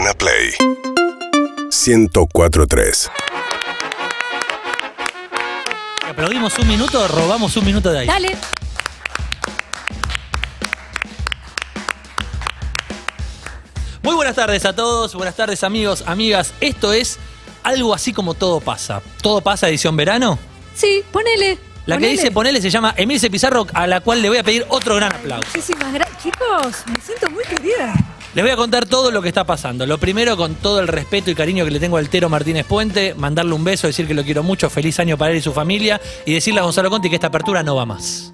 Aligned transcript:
Urbana 0.00 0.14
Play 0.14 0.54
1043 1.70 3.10
Aplaudimos 6.08 6.58
un 6.58 6.68
minuto, 6.68 7.06
robamos 7.06 7.54
un 7.58 7.66
minuto 7.66 7.92
de 7.92 7.98
ahí. 7.98 8.06
Dale. 8.06 8.34
Muy 14.02 14.14
buenas 14.14 14.36
tardes 14.36 14.64
a 14.64 14.74
todos, 14.74 15.14
buenas 15.14 15.36
tardes 15.36 15.62
amigos, 15.64 16.02
amigas. 16.06 16.54
Esto 16.62 16.94
es 16.94 17.18
algo 17.62 17.92
así 17.92 18.14
como 18.14 18.32
Todo 18.32 18.60
pasa. 18.60 19.02
Todo 19.20 19.42
pasa 19.42 19.68
edición 19.68 19.96
verano. 19.96 20.38
Sí, 20.74 21.04
ponele. 21.12 21.58
La 21.84 21.98
que 21.98 22.06
dice 22.06 22.30
ponele 22.30 22.62
se 22.62 22.70
llama 22.70 22.94
Emilce 22.96 23.28
Pizarro, 23.28 23.66
a 23.74 23.86
la 23.86 24.00
cual 24.00 24.22
le 24.22 24.30
voy 24.30 24.38
a 24.38 24.42
pedir 24.42 24.64
otro 24.70 24.96
gran 24.96 25.14
aplauso. 25.14 25.46
Muchísimas 25.54 25.92
gracias. 25.92 26.22
Chicos, 26.22 26.84
me 26.86 27.00
siento 27.02 27.28
muy 27.28 27.44
querida. 27.44 28.09
Les 28.32 28.44
voy 28.44 28.52
a 28.52 28.56
contar 28.56 28.86
todo 28.86 29.10
lo 29.10 29.22
que 29.22 29.28
está 29.28 29.44
pasando. 29.44 29.86
Lo 29.86 29.98
primero, 29.98 30.36
con 30.36 30.54
todo 30.54 30.78
el 30.78 30.86
respeto 30.86 31.32
y 31.32 31.34
cariño 31.34 31.64
que 31.64 31.72
le 31.72 31.80
tengo 31.80 31.96
al 31.96 32.08
Tero 32.08 32.28
Martínez 32.28 32.64
Puente, 32.64 33.12
mandarle 33.14 33.54
un 33.54 33.64
beso, 33.64 33.88
decir 33.88 34.06
que 34.06 34.14
lo 34.14 34.22
quiero 34.22 34.44
mucho, 34.44 34.70
feliz 34.70 35.00
año 35.00 35.18
para 35.18 35.32
él 35.32 35.38
y 35.38 35.40
su 35.40 35.52
familia, 35.52 36.00
y 36.24 36.34
decirle 36.34 36.60
a 36.60 36.62
Gonzalo 36.62 36.90
Conti 36.90 37.08
que 37.08 37.16
esta 37.16 37.26
apertura 37.26 37.64
no 37.64 37.74
va 37.74 37.86
más. 37.86 38.32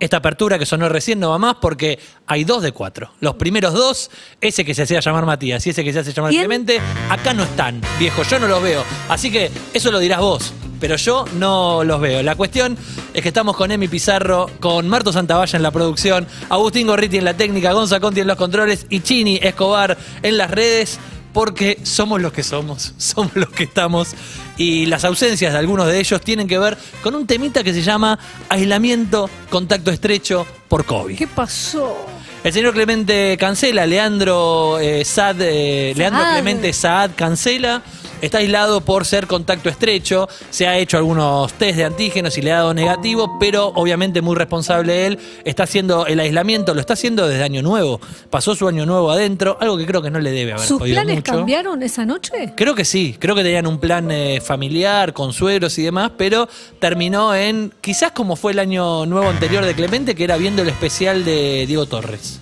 Esta 0.00 0.16
apertura 0.16 0.58
que 0.58 0.66
sonó 0.66 0.88
recién 0.88 1.20
no 1.20 1.30
va 1.30 1.38
más 1.38 1.54
porque 1.60 2.00
hay 2.26 2.42
dos 2.42 2.64
de 2.64 2.72
cuatro. 2.72 3.12
Los 3.20 3.36
primeros 3.36 3.72
dos, 3.72 4.10
ese 4.40 4.64
que 4.64 4.74
se 4.74 4.82
hacía 4.82 4.98
llamar 4.98 5.24
Matías 5.24 5.64
y 5.68 5.70
ese 5.70 5.84
que 5.84 5.92
se 5.92 6.00
hace 6.00 6.12
llamar 6.12 6.32
¿Quién? 6.32 6.42
Clemente, 6.42 6.80
acá 7.08 7.32
no 7.32 7.44
están, 7.44 7.80
viejo, 8.00 8.24
yo 8.24 8.40
no 8.40 8.48
los 8.48 8.60
veo. 8.60 8.82
Así 9.08 9.30
que 9.30 9.52
eso 9.72 9.92
lo 9.92 10.00
dirás 10.00 10.18
vos, 10.18 10.52
pero 10.82 10.96
yo 10.96 11.24
no 11.34 11.84
los 11.84 12.00
veo. 12.00 12.24
La 12.24 12.34
cuestión 12.34 12.76
es 13.14 13.22
que 13.22 13.28
estamos 13.28 13.56
con 13.56 13.70
Emi 13.70 13.86
Pizarro, 13.86 14.50
con 14.58 14.88
Marto 14.88 15.12
Santavalla 15.12 15.56
en 15.56 15.62
la 15.62 15.70
producción, 15.70 16.26
Agustín 16.48 16.88
Gorriti 16.88 17.18
en 17.18 17.24
la 17.24 17.34
técnica, 17.34 17.72
Gonza 17.72 18.00
Conti 18.00 18.18
en 18.18 18.26
los 18.26 18.36
controles 18.36 18.86
y 18.90 18.98
Chini 18.98 19.38
Escobar 19.40 19.96
en 20.24 20.36
las 20.36 20.50
redes. 20.50 20.98
Porque 21.32 21.78
somos 21.84 22.20
los 22.20 22.32
que 22.32 22.42
somos, 22.42 22.94
somos 22.98 23.30
los 23.36 23.50
que 23.50 23.62
estamos. 23.62 24.08
Y 24.56 24.86
las 24.86 25.04
ausencias 25.04 25.52
de 25.52 25.58
algunos 25.60 25.86
de 25.86 26.00
ellos 26.00 26.20
tienen 26.20 26.48
que 26.48 26.58
ver 26.58 26.76
con 27.00 27.14
un 27.14 27.28
temita 27.28 27.62
que 27.62 27.72
se 27.72 27.82
llama 27.82 28.18
aislamiento, 28.48 29.30
contacto 29.50 29.92
estrecho 29.92 30.44
por 30.66 30.84
COVID. 30.84 31.16
¿Qué 31.16 31.28
pasó? 31.28 31.96
El 32.42 32.52
señor 32.52 32.74
Clemente 32.74 33.36
cancela, 33.38 33.86
Leandro 33.86 34.80
eh, 34.80 35.04
Saad, 35.04 35.36
eh, 35.42 35.94
Leandro. 35.96 36.24
Clemente 36.32 36.72
Saad 36.72 37.12
cancela. 37.14 37.82
Está 38.22 38.38
aislado 38.38 38.80
por 38.80 39.04
ser 39.04 39.26
contacto 39.26 39.68
estrecho. 39.68 40.28
Se 40.48 40.68
ha 40.68 40.78
hecho 40.78 40.96
algunos 40.96 41.52
test 41.54 41.76
de 41.76 41.84
antígenos 41.84 42.38
y 42.38 42.42
le 42.42 42.52
ha 42.52 42.58
dado 42.58 42.72
negativo, 42.72 43.36
pero 43.40 43.66
obviamente 43.74 44.22
muy 44.22 44.36
responsable 44.36 45.06
él. 45.06 45.18
Está 45.44 45.64
haciendo 45.64 46.06
el 46.06 46.20
aislamiento, 46.20 46.72
lo 46.72 46.80
está 46.80 46.92
haciendo 46.92 47.26
desde 47.26 47.42
Año 47.42 47.62
Nuevo. 47.62 48.00
Pasó 48.30 48.54
su 48.54 48.68
Año 48.68 48.86
Nuevo 48.86 49.10
adentro, 49.10 49.58
algo 49.60 49.76
que 49.76 49.86
creo 49.86 50.00
que 50.02 50.10
no 50.10 50.20
le 50.20 50.30
debe 50.30 50.52
haber 50.52 50.66
¿Sus 50.66 50.78
podido 50.78 50.94
planes 50.94 51.16
mucho. 51.16 51.32
cambiaron 51.32 51.82
esa 51.82 52.06
noche? 52.06 52.52
Creo 52.56 52.76
que 52.76 52.84
sí, 52.84 53.16
creo 53.18 53.34
que 53.34 53.42
tenían 53.42 53.66
un 53.66 53.78
plan 53.78 54.08
eh, 54.12 54.40
familiar, 54.40 55.12
con 55.12 55.32
suegros 55.32 55.76
y 55.78 55.82
demás, 55.82 56.12
pero 56.16 56.48
terminó 56.78 57.34
en, 57.34 57.72
quizás 57.80 58.12
como 58.12 58.36
fue 58.36 58.52
el 58.52 58.60
año 58.60 59.04
nuevo 59.04 59.28
anterior 59.28 59.64
de 59.64 59.74
Clemente, 59.74 60.14
que 60.14 60.22
era 60.22 60.36
viendo 60.36 60.62
el 60.62 60.68
especial 60.68 61.24
de 61.24 61.64
Diego 61.66 61.86
Torres. 61.86 62.40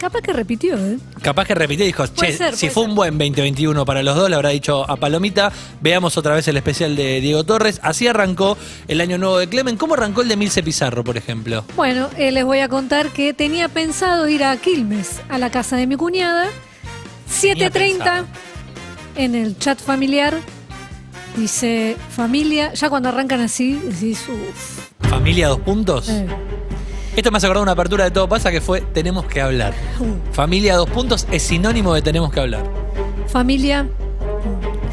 Capaz 0.00 0.20
que 0.20 0.32
repitió, 0.32 0.76
¿eh? 0.76 0.98
Capaz 1.22 1.46
que 1.46 1.54
repitió 1.54 1.84
y 1.84 1.88
dijo, 1.88 2.04
Puede 2.08 2.32
che, 2.32 2.36
ser, 2.38 2.56
si 2.56 2.68
fue 2.68 2.82
ser. 2.82 2.90
un 2.90 2.94
buen 2.96 3.10
2021 3.18 3.84
para 3.86 4.02
los 4.02 4.14
dos, 4.14 4.28
le 4.28 4.36
habrá 4.36 4.50
dicho 4.50 4.88
a 4.90 4.96
Palomita, 4.96 5.50
veamos 5.80 6.16
otra 6.18 6.34
vez 6.34 6.46
el 6.48 6.56
especial 6.58 6.96
de 6.96 7.20
Diego 7.20 7.44
Torres. 7.44 7.80
Así 7.82 8.06
arrancó 8.06 8.58
el 8.88 9.00
año 9.00 9.16
nuevo 9.18 9.38
de 9.38 9.48
Clemen. 9.48 9.76
¿Cómo 9.76 9.94
arrancó 9.94 10.20
el 10.22 10.28
de 10.28 10.36
Milce 10.36 10.62
Pizarro, 10.62 11.02
por 11.02 11.16
ejemplo? 11.16 11.64
Bueno, 11.76 12.08
eh, 12.18 12.30
les 12.30 12.44
voy 12.44 12.58
a 12.58 12.68
contar 12.68 13.08
que 13.10 13.32
tenía 13.34 13.68
pensado 13.68 14.28
ir 14.28 14.44
a 14.44 14.56
Quilmes, 14.58 15.20
a 15.28 15.38
la 15.38 15.50
casa 15.50 15.76
de 15.76 15.86
mi 15.86 15.96
cuñada. 15.96 16.46
7.30 17.30 17.70
pensado. 17.72 18.26
en 19.16 19.34
el 19.34 19.58
chat 19.58 19.80
familiar. 19.80 20.38
Dice, 21.36 21.96
familia, 22.10 22.72
ya 22.74 22.88
cuando 22.88 23.08
arrancan 23.10 23.40
así, 23.40 23.74
decís, 23.74 24.24
uff. 24.28 24.86
Familia 25.10 25.48
dos 25.48 25.60
puntos. 25.60 26.08
eh, 26.08 26.26
Esto 27.16 27.30
me 27.30 27.38
hace 27.38 27.46
acordar 27.46 27.62
una 27.62 27.72
apertura 27.72 28.04
de 28.04 28.10
Todo 28.10 28.28
Pasa 28.28 28.50
que 28.50 28.60
fue 28.60 28.82
Tenemos 28.82 29.24
que 29.26 29.40
hablar. 29.40 29.72
Familia 30.32 30.76
dos 30.76 30.88
puntos 30.90 31.26
es 31.30 31.42
sinónimo 31.42 31.94
de 31.94 32.02
Tenemos 32.02 32.30
que 32.30 32.40
hablar. 32.40 32.64
Familia, 33.26 33.86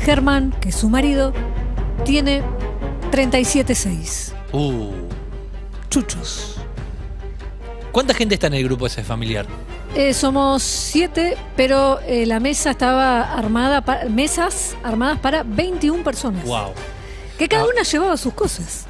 Germán, 0.03 0.51
que 0.59 0.69
es 0.69 0.75
su 0.75 0.89
marido, 0.89 1.34
tiene 2.03 2.41
37.6. 3.11 4.34
Uh. 4.53 4.91
Chuchos. 5.89 6.57
¿Cuánta 7.91 8.13
gente 8.13 8.34
está 8.35 8.47
en 8.47 8.55
el 8.55 8.63
grupo 8.63 8.88
ese 8.88 9.03
familiar? 9.03 9.45
Eh, 9.95 10.13
somos 10.16 10.63
siete, 10.63 11.38
pero 11.55 12.00
eh, 12.07 12.25
la 12.25 12.40
mesa 12.40 12.72
estaba 12.72 13.22
armada, 13.38 13.81
pa- 13.85 14.05
mesas 14.09 14.75
armadas 14.84 15.19
para 15.19 15.44
21 15.44 16.03
personas. 16.03 16.44
Wow. 16.45 16.72
Que 17.38 17.47
cada 17.47 17.63
Ah. 17.63 17.67
una 17.72 17.84
llevaba 17.84 18.17
sus 18.17 18.34
cosas. 18.34 18.88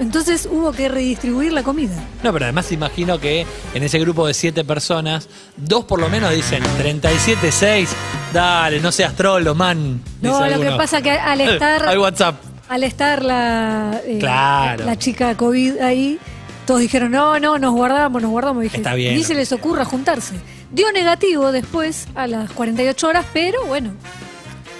Entonces 0.00 0.48
hubo 0.50 0.72
que 0.72 0.88
redistribuir 0.88 1.52
la 1.52 1.62
comida. 1.62 1.94
No, 2.22 2.32
pero 2.32 2.46
además 2.46 2.72
imagino 2.72 3.18
que 3.20 3.46
en 3.74 3.82
ese 3.82 3.98
grupo 4.00 4.26
de 4.26 4.34
siete 4.34 4.64
personas, 4.64 5.28
dos 5.56 5.84
por 5.84 6.00
lo 6.00 6.08
menos 6.08 6.32
dicen 6.32 6.62
37-6. 6.82 7.88
Dale, 8.32 8.80
no 8.80 8.90
seas 8.92 9.14
trollo, 9.14 9.54
man. 9.54 10.00
No, 10.20 10.46
lo 10.48 10.60
que 10.60 10.70
pasa 10.72 11.00
que 11.00 11.10
al 11.12 11.40
estar, 11.42 11.86
Al 11.86 11.98
WhatsApp. 11.98 12.36
al 12.68 12.82
estar 12.82 13.22
la, 13.24 14.00
eh, 14.04 14.18
Claro. 14.18 14.84
la 14.84 14.96
chica 14.98 15.36
COVID 15.36 15.78
ahí, 15.80 16.18
todos 16.66 16.80
dijeron, 16.80 17.12
no, 17.12 17.38
no, 17.38 17.58
nos 17.58 17.72
guardamos, 17.72 18.20
nos 18.22 18.30
guardamos. 18.30 18.62
Dije, 18.64 18.78
Está 18.78 18.94
bien. 18.94 19.14
Ni 19.14 19.22
se 19.22 19.34
les 19.34 19.52
ocurra 19.52 19.84
juntarse. 19.84 20.34
Dio 20.72 20.90
negativo 20.90 21.52
después, 21.52 22.08
a 22.16 22.26
las 22.26 22.50
48 22.50 23.06
horas, 23.06 23.26
pero 23.32 23.64
bueno, 23.66 23.92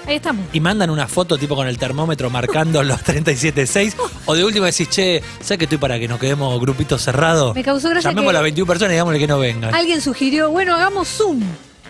ahí 0.06 0.16
estamos. 0.16 0.44
Y 0.52 0.60
mandan 0.60 0.90
una 0.90 1.06
foto 1.08 1.36
tipo 1.38 1.54
con 1.56 1.66
el 1.68 1.78
termómetro 1.78 2.30
marcando 2.30 2.82
los 2.82 3.00
37.6. 3.02 3.94
O 4.26 4.34
de 4.34 4.44
último 4.44 4.66
decís, 4.66 4.88
che, 4.88 5.22
¿sabes 5.40 5.58
que 5.58 5.64
estoy 5.64 5.78
para 5.78 5.98
que 5.98 6.08
nos 6.08 6.18
quedemos 6.18 6.58
grupitos 6.60 7.02
cerrados? 7.02 7.54
Me 7.54 7.62
causó 7.62 7.88
gracia 7.90 8.10
Llamemos 8.10 8.24
que- 8.26 8.30
a 8.30 8.32
las 8.34 8.42
21 8.42 8.66
personas 8.66 8.90
y 8.90 8.94
digámosle 8.94 9.18
que 9.18 9.26
no 9.26 9.38
vengan. 9.38 9.74
Alguien 9.74 10.00
sugirió, 10.00 10.50
bueno, 10.50 10.74
hagamos 10.74 11.08
Zoom. 11.08 11.42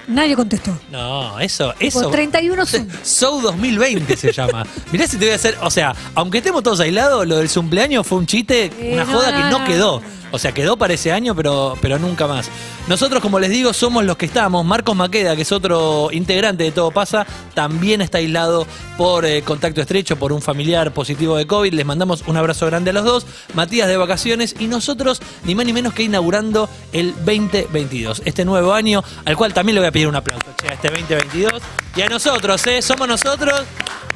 Nadie 0.06 0.36
contestó. 0.36 0.78
No, 0.90 1.38
eso, 1.40 1.72
eso. 1.80 2.10
31 2.10 2.66
Zoom. 2.66 2.86
Show 3.04 3.40
2020 3.40 4.16
se 4.18 4.32
llama. 4.32 4.66
Mirá 4.92 5.06
si 5.06 5.16
te 5.16 5.24
voy 5.24 5.32
a 5.32 5.36
hacer. 5.36 5.56
O 5.62 5.70
sea, 5.70 5.94
aunque 6.14 6.38
estemos 6.38 6.62
todos 6.62 6.80
aislados, 6.80 7.26
lo 7.26 7.38
del 7.38 7.48
cumpleaños 7.48 8.06
fue 8.06 8.18
un 8.18 8.26
chiste, 8.26 8.70
Eh, 8.78 8.90
una 8.92 9.04
no, 9.04 9.12
joda 9.12 9.30
no, 9.30 9.36
que 9.38 9.42
no 9.44 9.58
no. 9.60 9.64
quedó. 9.64 10.02
O 10.34 10.38
sea, 10.40 10.50
quedó 10.50 10.76
para 10.76 10.94
ese 10.94 11.12
año, 11.12 11.32
pero, 11.36 11.78
pero 11.80 11.96
nunca 11.96 12.26
más. 12.26 12.50
Nosotros, 12.88 13.22
como 13.22 13.38
les 13.38 13.50
digo, 13.50 13.72
somos 13.72 14.04
los 14.04 14.16
que 14.16 14.26
estamos. 14.26 14.64
Marcos 14.64 14.96
Maqueda, 14.96 15.36
que 15.36 15.42
es 15.42 15.52
otro 15.52 16.08
integrante 16.10 16.64
de 16.64 16.72
Todo 16.72 16.90
Pasa, 16.90 17.24
también 17.54 18.00
está 18.00 18.18
aislado 18.18 18.66
por 18.98 19.24
eh, 19.26 19.42
contacto 19.42 19.80
estrecho, 19.80 20.16
por 20.16 20.32
un 20.32 20.42
familiar 20.42 20.92
positivo 20.92 21.36
de 21.36 21.46
COVID. 21.46 21.72
Les 21.72 21.86
mandamos 21.86 22.24
un 22.26 22.36
abrazo 22.36 22.66
grande 22.66 22.90
a 22.90 22.94
los 22.94 23.04
dos. 23.04 23.26
Matías 23.54 23.86
de 23.86 23.96
vacaciones 23.96 24.56
y 24.58 24.66
nosotros, 24.66 25.22
ni 25.44 25.54
más 25.54 25.66
ni 25.66 25.72
menos 25.72 25.94
que 25.94 26.02
inaugurando 26.02 26.68
el 26.92 27.14
2022. 27.24 28.22
Este 28.24 28.44
nuevo 28.44 28.72
año, 28.72 29.04
al 29.24 29.36
cual 29.36 29.54
también 29.54 29.76
le 29.76 29.82
voy 29.82 29.88
a 29.88 29.92
pedir 29.92 30.08
un 30.08 30.16
aplauso, 30.16 30.46
a 30.68 30.72
este 30.72 30.88
2022. 30.88 31.62
Y 31.94 32.02
a 32.02 32.08
nosotros, 32.08 32.66
¿eh? 32.66 32.82
Somos 32.82 33.06
nosotros 33.06 33.62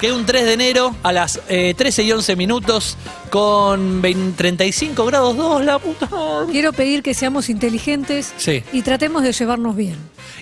que 0.00 0.12
un 0.12 0.26
3 0.26 0.44
de 0.44 0.52
enero 0.52 0.96
a 1.04 1.12
las 1.12 1.40
eh, 1.48 1.74
13 1.76 2.02
y 2.02 2.12
11 2.12 2.34
minutos 2.34 2.96
con 3.28 4.00
20 4.02 4.36
35 4.36 5.04
grados 5.06 5.36
2, 5.36 5.64
la 5.64 5.78
puta. 5.78 6.08
Quiero 6.50 6.72
pedir 6.72 7.02
que 7.02 7.14
seamos 7.14 7.48
inteligentes 7.48 8.32
Sí. 8.36 8.62
y 8.72 8.82
tratemos 8.82 9.22
de 9.22 9.32
llevarnos 9.32 9.76
bien. 9.76 9.96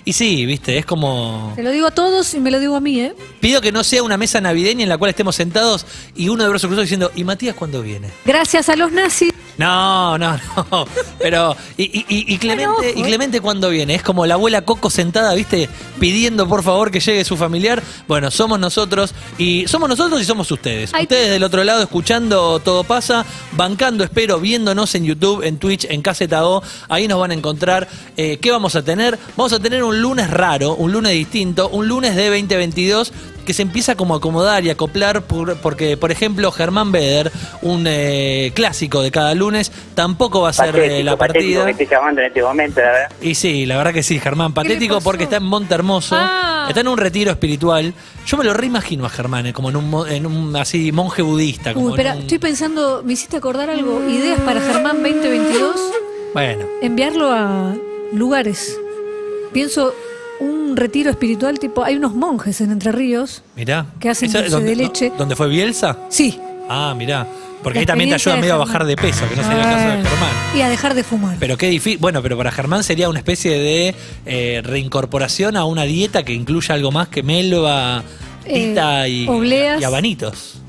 Y 0.05 0.13
sí, 0.13 0.45
viste, 0.45 0.77
es 0.77 0.85
como... 0.85 1.51
Te 1.55 1.63
lo 1.63 1.71
digo 1.71 1.87
a 1.87 1.91
todos 1.91 2.33
y 2.33 2.39
me 2.39 2.51
lo 2.51 2.59
digo 2.59 2.75
a 2.75 2.79
mí, 2.81 2.99
¿eh? 3.01 3.13
Pido 3.39 3.59
que 3.61 3.71
no 3.71 3.83
sea 3.83 4.03
una 4.03 4.17
mesa 4.17 4.39
navideña 4.39 4.83
en 4.83 4.89
la 4.89 4.97
cual 4.97 5.09
estemos 5.09 5.35
sentados 5.35 5.85
y 6.15 6.29
uno 6.29 6.43
de 6.43 6.49
brazos 6.49 6.67
cruzados 6.67 6.85
diciendo, 6.85 7.11
¿y 7.15 7.23
Matías 7.23 7.55
cuándo 7.55 7.81
viene? 7.81 8.09
Gracias 8.25 8.69
a 8.69 8.75
los 8.75 8.91
nazis. 8.91 9.33
No, 9.57 10.17
no, 10.17 10.37
no. 10.71 10.85
Pero, 11.19 11.55
y, 11.77 11.83
y- 11.83 12.05
y- 12.33 12.37
Clemente, 12.37 12.93
¿y 12.95 13.01
eh. 13.01 13.03
Clemente 13.03 13.41
cuándo 13.41 13.69
viene? 13.69 13.95
Es 13.95 14.03
como 14.03 14.25
la 14.25 14.35
abuela 14.35 14.61
Coco 14.61 14.89
sentada, 14.89 15.33
¿viste? 15.33 15.67
Pidiendo 15.99 16.47
por 16.47 16.61
favor 16.63 16.91
que 16.91 16.99
llegue 16.99 17.25
su 17.25 17.37
familiar. 17.37 17.81
Bueno, 18.07 18.29
somos 18.29 18.59
nosotros 18.59 19.13
y 19.37 19.67
somos 19.67 19.89
nosotros 19.89 20.21
y 20.21 20.25
somos 20.25 20.51
ustedes. 20.51 20.91
Ay. 20.93 21.03
Ustedes 21.03 21.31
del 21.31 21.43
otro 21.43 21.63
lado 21.63 21.81
escuchando 21.81 22.59
Todo 22.59 22.83
Pasa, 22.83 23.25
bancando, 23.53 24.03
espero, 24.03 24.39
viéndonos 24.39 24.93
en 24.95 25.05
YouTube, 25.05 25.41
en 25.43 25.57
Twitch, 25.57 25.85
en 25.89 26.01
Caseta 26.01 26.45
O. 26.47 26.61
Ahí 26.89 27.07
nos 27.07 27.19
van 27.19 27.31
a 27.31 27.33
encontrar. 27.33 27.87
Eh, 28.15 28.37
¿Qué 28.39 28.51
vamos 28.51 28.75
a 28.75 28.83
tener? 28.83 29.17
Vamos 29.35 29.53
a 29.53 29.59
tener 29.59 29.83
un 29.83 30.01
lunes 30.01 30.29
raro, 30.29 30.75
un 30.75 30.91
lunes 30.91 31.13
distinto, 31.13 31.69
un 31.69 31.87
lunes 31.87 32.15
de 32.15 32.25
2022 32.29 33.11
que 33.47 33.53
se 33.53 33.61
empieza 33.63 33.95
como 33.95 34.13
a 34.13 34.17
acomodar 34.17 34.63
y 34.65 34.69
acoplar 34.69 35.23
por- 35.23 35.55
porque, 35.57 35.95
por 35.97 36.11
ejemplo, 36.11 36.51
Germán 36.51 36.91
Beder, 36.91 37.31
un 37.63 37.85
eh, 37.87 38.51
clásico 38.53 39.01
de 39.01 39.09
cada 39.09 39.33
lunes, 39.33 39.71
tampoco 39.95 40.41
va 40.41 40.49
a 40.49 40.53
ser 40.53 40.75
eh, 40.75 41.03
la 41.03 41.15
partida. 41.15 41.63
que 41.65 41.71
esté 41.71 41.87
llamando 41.87 42.19
en 42.21 42.27
este 42.27 42.43
momento, 42.43 42.81
la 42.81 42.87
verdad. 42.91 43.11
Y 43.21 43.33
sí, 43.35 43.65
la 43.65 43.77
verdad 43.77 43.93
que 43.93 44.03
sí, 44.03 44.19
Germán, 44.19 44.53
patético 44.53 44.99
porque 45.01 45.23
está 45.23 45.37
en 45.37 45.43
Monte 45.43 45.73
Hermoso, 45.73 46.15
Ah. 46.19 46.65
está 46.67 46.81
en 46.81 46.89
un 46.89 46.97
retiro 46.97 47.31
espiritual. 47.31 47.93
Yo 48.25 48.35
me 48.37 48.43
lo 48.43 48.53
reimagino 48.53 49.05
a 49.05 49.09
Germán, 49.09 49.45
eh, 49.47 49.53
como 49.53 49.69
en 49.69 49.77
un, 49.77 49.89
mo- 49.89 50.05
en 50.05 50.25
un 50.25 50.53
así 50.57 50.91
monje 50.91 51.21
budista. 51.21 51.73
Como 51.73 51.87
Uy, 51.87 51.93
un- 51.93 51.99
estoy 52.19 52.39
pensando, 52.39 53.01
me 53.05 53.13
hiciste 53.13 53.37
acordar 53.37 53.69
algo. 53.69 54.03
Ideas 54.09 54.41
para 54.41 54.59
Germán 54.59 55.01
2022. 55.01 55.75
Bueno, 56.33 56.65
Enviarlo 56.81 57.31
a 57.31 57.73
lugares. 58.11 58.77
Pienso 59.53 59.93
un 60.39 60.75
retiro 60.77 61.09
espiritual 61.09 61.59
tipo, 61.59 61.83
hay 61.83 61.95
unos 61.95 62.13
monjes 62.13 62.61
en 62.61 62.71
Entre 62.71 62.91
Ríos. 62.91 63.43
Mirá. 63.55 63.85
Que 63.99 64.09
hacen 64.09 64.29
¿Esa- 64.29 64.39
dulce 64.39 64.51
dónde- 64.53 64.69
de 64.69 64.75
leche. 64.75 65.11
¿Dónde 65.17 65.35
fue 65.35 65.47
Bielsa? 65.49 65.97
Sí. 66.09 66.39
Ah, 66.69 66.93
mirá. 66.97 67.25
Porque 67.63 67.79
ahí 67.79 67.85
también 67.85 68.09
te 68.09 68.15
ayuda 68.15 68.37
medio 68.37 68.53
a 68.53 68.57
bajar 68.57 68.85
de 68.85 68.95
peso, 68.95 69.27
que 69.27 69.35
no 69.35 69.41
sería 69.43 69.57
el 69.57 69.63
caso 69.63 69.87
de 69.87 69.93
Ah, 69.93 70.03
Germán. 70.03 70.29
Y 70.55 70.61
a 70.61 70.69
dejar 70.69 70.93
de 70.93 71.03
fumar. 71.03 71.37
Pero 71.39 71.57
qué 71.57 71.67
difícil. 71.69 71.97
Bueno, 71.99 72.21
pero 72.21 72.37
para 72.37 72.51
Germán 72.51 72.83
sería 72.83 73.09
una 73.09 73.19
especie 73.19 73.51
de 73.57 73.95
eh, 74.25 74.61
reincorporación 74.63 75.57
a 75.57 75.65
una 75.65 75.83
dieta 75.83 76.23
que 76.23 76.33
incluya 76.33 76.75
algo 76.75 76.91
más 76.91 77.07
que 77.07 77.23
melva, 77.23 78.03
Eh, 78.45 78.69
pita 78.69 79.07
y, 79.07 79.27
obleas. 79.27 79.81
y 79.81 79.83
abanitos. 79.83 80.59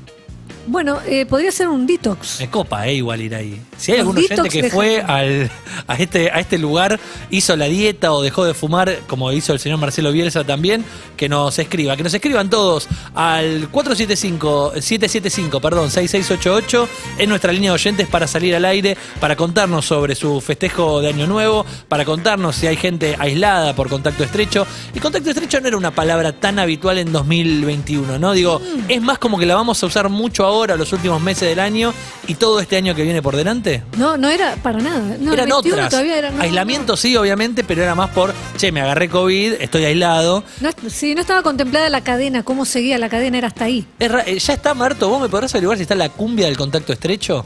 Bueno, 0.69 0.99
eh, 1.07 1.25
podría 1.25 1.51
ser 1.51 1.67
un 1.67 1.87
detox. 1.87 2.39
Me 2.39 2.49
copa, 2.49 2.87
eh, 2.87 2.93
igual 2.93 3.21
ir 3.21 3.33
ahí. 3.33 3.59
Si 3.77 3.91
hay 3.91 3.99
algún 3.99 4.17
oyente 4.17 4.49
que 4.49 4.69
fue 4.69 5.01
al, 5.01 5.49
a, 5.87 5.95
este, 5.95 6.29
a 6.29 6.39
este 6.39 6.59
lugar, 6.59 6.99
hizo 7.31 7.55
la 7.55 7.65
dieta 7.65 8.11
o 8.13 8.21
dejó 8.21 8.45
de 8.45 8.53
fumar, 8.53 8.99
como 9.07 9.31
hizo 9.31 9.51
el 9.51 9.59
señor 9.59 9.79
Marcelo 9.79 10.11
Bielsa 10.11 10.43
también, 10.43 10.85
que 11.17 11.27
nos 11.27 11.57
escriba. 11.57 11.97
Que 11.97 12.03
nos 12.03 12.13
escriban 12.13 12.49
todos 12.51 12.87
al 13.15 13.71
475-775, 13.71 15.59
perdón, 15.61 15.89
6688, 15.89 16.87
en 17.17 17.29
nuestra 17.29 17.51
línea 17.51 17.71
de 17.71 17.75
oyentes 17.75 18.07
para 18.07 18.27
salir 18.27 18.55
al 18.55 18.65
aire, 18.65 18.95
para 19.19 19.35
contarnos 19.35 19.85
sobre 19.85 20.13
su 20.15 20.39
festejo 20.41 21.01
de 21.01 21.09
Año 21.09 21.25
Nuevo, 21.25 21.65
para 21.87 22.05
contarnos 22.05 22.55
si 22.55 22.67
hay 22.67 22.75
gente 22.77 23.15
aislada 23.17 23.75
por 23.75 23.89
contacto 23.89 24.23
estrecho. 24.23 24.67
Y 24.93 24.99
contacto 24.99 25.31
estrecho 25.31 25.59
no 25.61 25.67
era 25.67 25.77
una 25.77 25.91
palabra 25.91 26.33
tan 26.33 26.59
habitual 26.59 26.97
en 26.99 27.11
2021, 27.11 28.19
¿no? 28.19 28.33
Digo, 28.33 28.59
Mm. 28.59 28.89
es 28.91 29.01
más 29.01 29.17
como 29.19 29.37
que 29.39 29.45
la 29.45 29.55
vamos 29.55 29.81
a 29.81 29.85
usar 29.87 30.09
mucho 30.09 30.45
ahora, 30.45 30.58
los 30.67 30.91
últimos 30.93 31.21
meses 31.21 31.47
del 31.49 31.59
año 31.59 31.93
y 32.27 32.35
todo 32.35 32.59
este 32.59 32.77
año 32.77 32.95
que 32.95 33.03
viene 33.03 33.21
por 33.21 33.35
delante. 33.35 33.83
No, 33.97 34.17
no 34.17 34.29
era 34.29 34.55
para 34.57 34.79
nada. 34.79 35.17
No, 35.19 35.33
Eran 35.33 35.49
21 35.49 35.85
otras. 35.85 35.93
era- 36.03 36.31
no, 36.31 36.41
Aislamiento 36.41 36.95
sí, 36.97 37.15
obviamente, 37.15 37.63
pero 37.63 37.83
era 37.83 37.95
más 37.95 38.09
por, 38.11 38.33
che, 38.57 38.71
me 38.71 38.81
agarré 38.81 39.09
COVID, 39.09 39.53
estoy 39.59 39.85
aislado. 39.85 40.43
No, 40.61 40.69
no, 40.81 40.89
sí, 40.89 41.15
no 41.15 41.21
estaba 41.21 41.41
contemplada 41.43 41.89
la 41.89 42.01
cadena, 42.01 42.43
cómo 42.43 42.65
seguía 42.65 42.97
la 42.97 43.09
cadena, 43.09 43.37
era 43.37 43.47
hasta 43.47 43.65
ahí. 43.65 43.85
Es 43.99 44.11
eh, 44.25 44.39
ya 44.39 44.53
está, 44.53 44.73
Marto, 44.73 45.09
¿vos 45.09 45.21
me 45.21 45.29
podrás 45.29 45.53
averiguar 45.53 45.77
si 45.77 45.83
está 45.83 45.95
la 45.95 46.09
cumbia 46.09 46.45
del 46.47 46.57
contacto 46.57 46.93
estrecho? 46.93 47.45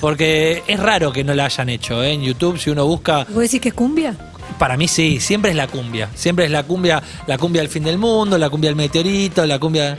Porque 0.00 0.62
es 0.66 0.80
raro 0.80 1.12
que 1.12 1.24
no 1.24 1.34
la 1.34 1.44
hayan 1.46 1.68
hecho, 1.68 2.02
¿eh? 2.02 2.12
En 2.12 2.22
YouTube, 2.22 2.58
si 2.58 2.70
uno 2.70 2.86
busca, 2.86 3.24
¿Vos 3.30 3.42
decís 3.42 3.60
que 3.60 3.68
es 3.68 3.74
cumbia? 3.74 4.14
para 4.58 4.76
mí 4.76 4.86
sí, 4.86 5.18
siempre 5.18 5.50
es 5.50 5.56
la 5.56 5.66
cumbia. 5.66 6.08
Siempre 6.14 6.44
es 6.44 6.50
la 6.50 6.62
cumbia, 6.62 7.02
la 7.26 7.38
cumbia 7.38 7.62
del 7.62 7.70
fin 7.70 7.82
del 7.84 7.98
mundo, 7.98 8.38
la 8.38 8.48
cumbia 8.50 8.70
del 8.70 8.76
meteorito, 8.76 9.44
la 9.46 9.58
cumbia... 9.58 9.98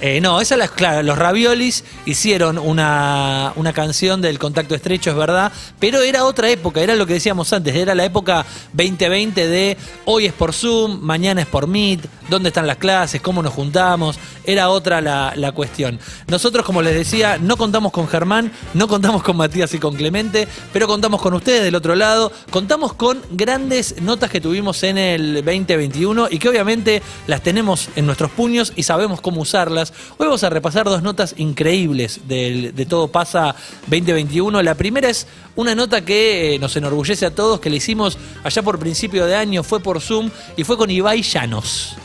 Eh, 0.00 0.20
no, 0.20 0.40
esa 0.40 0.54
es 0.62 0.70
claro, 0.70 1.02
los 1.02 1.18
raviolis 1.18 1.82
hicieron 2.06 2.56
una, 2.56 3.52
una 3.56 3.72
canción 3.72 4.20
del 4.20 4.38
contacto 4.38 4.76
estrecho, 4.76 5.10
es 5.10 5.16
verdad, 5.16 5.50
pero 5.80 6.02
era 6.02 6.24
otra 6.24 6.48
época, 6.50 6.80
era 6.80 6.94
lo 6.94 7.04
que 7.04 7.14
decíamos 7.14 7.52
antes, 7.52 7.74
era 7.74 7.96
la 7.96 8.04
época 8.04 8.46
2020 8.74 9.48
de 9.48 9.76
hoy 10.04 10.26
es 10.26 10.32
por 10.32 10.52
Zoom, 10.52 11.00
mañana 11.00 11.40
es 11.40 11.48
por 11.48 11.66
Meet, 11.66 12.06
dónde 12.28 12.50
están 12.50 12.68
las 12.68 12.76
clases, 12.76 13.20
cómo 13.20 13.42
nos 13.42 13.52
juntamos, 13.52 14.20
era 14.44 14.70
otra 14.70 15.00
la, 15.00 15.32
la 15.34 15.50
cuestión. 15.50 15.98
Nosotros, 16.28 16.64
como 16.64 16.80
les 16.80 16.94
decía, 16.94 17.38
no 17.40 17.56
contamos 17.56 17.90
con 17.90 18.06
Germán, 18.06 18.52
no 18.74 18.86
contamos 18.86 19.24
con 19.24 19.36
Matías 19.36 19.74
y 19.74 19.78
con 19.78 19.96
Clemente, 19.96 20.46
pero 20.72 20.86
contamos 20.86 21.20
con 21.20 21.34
ustedes 21.34 21.64
del 21.64 21.74
otro 21.74 21.96
lado, 21.96 22.30
contamos 22.50 22.92
con 22.92 23.20
grandes 23.32 24.00
notas 24.00 24.30
que 24.30 24.40
tuvimos 24.40 24.80
en 24.84 24.96
el 24.96 25.34
2021 25.44 26.28
y 26.30 26.38
que 26.38 26.48
obviamente 26.48 27.02
las 27.26 27.42
tenemos 27.42 27.88
en 27.96 28.06
nuestros 28.06 28.30
puños 28.30 28.72
y 28.76 28.84
sabemos 28.84 29.20
cómo 29.20 29.40
usarlas. 29.40 29.87
Hoy 30.18 30.26
vamos 30.26 30.42
a 30.44 30.50
repasar 30.50 30.84
dos 30.86 31.02
notas 31.02 31.34
increíbles 31.38 32.20
del- 32.28 32.74
de 32.74 32.86
Todo 32.86 33.08
Pasa 33.08 33.54
2021. 33.86 34.62
La 34.62 34.74
primera 34.74 35.08
es 35.08 35.26
una 35.56 35.74
nota 35.74 36.04
que 36.04 36.54
eh, 36.54 36.58
nos 36.58 36.76
enorgullece 36.76 37.26
a 37.26 37.34
todos, 37.34 37.60
que 37.60 37.70
le 37.70 37.76
hicimos 37.76 38.18
allá 38.44 38.62
por 38.62 38.78
principio 38.78 39.26
de 39.26 39.34
año, 39.36 39.62
fue 39.62 39.80
por 39.80 40.00
Zoom 40.00 40.30
y 40.56 40.64
fue 40.64 40.76
con 40.76 40.90
Ibai 40.90 41.22
Llanos. 41.22 41.96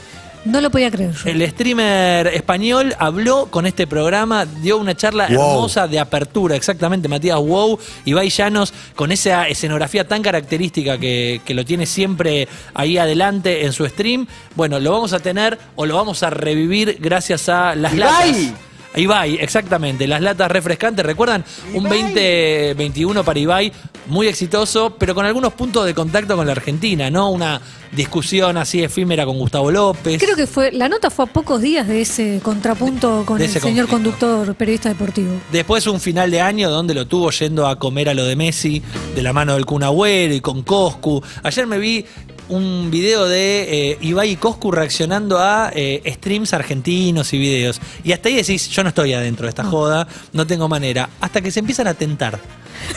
No 0.45 0.59
lo 0.59 0.69
podía 0.69 0.91
creer 0.91 1.13
yo. 1.13 1.29
El 1.29 1.49
streamer 1.49 2.27
español 2.27 2.93
habló 2.99 3.47
con 3.49 3.65
este 3.65 3.87
programa, 3.87 4.45
dio 4.45 4.77
una 4.77 4.93
charla 4.95 5.27
Wow. 5.29 5.35
hermosa 5.35 5.87
de 5.87 5.99
apertura, 5.99 6.55
exactamente, 6.57 7.07
Matías 7.07 7.37
Wow, 7.39 7.79
Ibai 8.03 8.29
Llanos, 8.29 8.73
con 8.93 9.11
esa 9.13 9.47
escenografía 9.47 10.05
tan 10.05 10.21
característica 10.21 10.97
que, 10.97 11.39
que 11.45 11.53
lo 11.53 11.63
tiene 11.63 11.85
siempre 11.85 12.49
ahí 12.73 12.97
adelante 12.97 13.65
en 13.65 13.71
su 13.71 13.85
stream. 13.87 14.27
Bueno, 14.55 14.79
lo 14.81 14.91
vamos 14.91 15.13
a 15.13 15.19
tener 15.19 15.57
o 15.77 15.85
lo 15.85 15.95
vamos 15.95 16.23
a 16.23 16.29
revivir 16.29 16.97
gracias 16.99 17.47
a 17.47 17.73
las 17.75 17.93
Ibai. 17.93 18.31
latas. 18.31 18.53
Ibai, 18.95 19.35
exactamente, 19.35 20.07
las 20.07 20.21
latas 20.21 20.51
refrescantes. 20.51 21.05
¿Recuerdan? 21.05 21.43
Un 21.73 21.83
2021 21.83 23.23
para 23.23 23.39
Ibai, 23.39 23.71
muy 24.07 24.27
exitoso, 24.27 24.95
pero 24.97 25.15
con 25.15 25.25
algunos 25.25 25.53
puntos 25.53 25.85
de 25.85 25.93
contacto 25.93 26.35
con 26.35 26.45
la 26.45 26.51
Argentina, 26.51 27.09
¿no? 27.09 27.29
Una 27.29 27.61
discusión 27.91 28.57
así 28.57 28.83
efímera 28.83 29.25
con 29.25 29.37
Gustavo 29.37 29.71
López. 29.71 30.21
Creo 30.21 30.35
que 30.35 30.47
fue, 30.47 30.71
la 30.71 30.89
nota 30.89 31.09
fue 31.09 31.25
a 31.25 31.27
pocos 31.27 31.61
días 31.61 31.87
de 31.87 32.01
ese 32.01 32.39
contrapunto 32.43 33.23
con 33.25 33.39
el 33.39 33.45
ese 33.45 33.59
señor 33.59 33.87
conflicto. 33.87 34.27
conductor, 34.27 34.55
periodista 34.55 34.89
deportivo. 34.89 35.33
Después 35.51 35.85
un 35.87 35.99
final 35.99 36.31
de 36.31 36.41
año 36.41 36.69
donde 36.69 36.93
lo 36.93 37.07
tuvo 37.07 37.29
yendo 37.31 37.67
a 37.67 37.77
comer 37.77 38.09
a 38.09 38.13
lo 38.13 38.25
de 38.25 38.35
Messi 38.35 38.81
de 39.15 39.21
la 39.21 39.33
mano 39.33 39.53
del 39.53 39.65
Kun 39.65 39.83
Agüero 39.83 40.33
y 40.33 40.41
con 40.41 40.63
Coscu. 40.63 41.21
Ayer 41.43 41.67
me 41.67 41.77
vi 41.77 42.05
un 42.53 42.91
video 42.91 43.25
de 43.27 43.91
eh, 43.91 43.97
Ibai 44.01 44.31
y 44.31 44.35
Coscu 44.35 44.71
reaccionando 44.71 45.39
a 45.39 45.71
eh, 45.73 46.01
streams 46.05 46.53
argentinos 46.53 47.33
y 47.33 47.37
videos. 47.37 47.81
Y 48.03 48.11
hasta 48.11 48.29
ahí 48.29 48.35
decís, 48.35 48.69
yo 48.69 48.83
no 48.83 48.89
estoy 48.89 49.13
adentro 49.13 49.45
de 49.45 49.49
esta 49.49 49.63
joda, 49.63 50.07
no 50.31 50.45
tengo 50.45 50.67
manera. 50.67 51.09
Hasta 51.19 51.41
que 51.41 51.51
se 51.51 51.59
empiezan 51.59 51.87
a 51.87 51.93
tentar. 51.93 52.39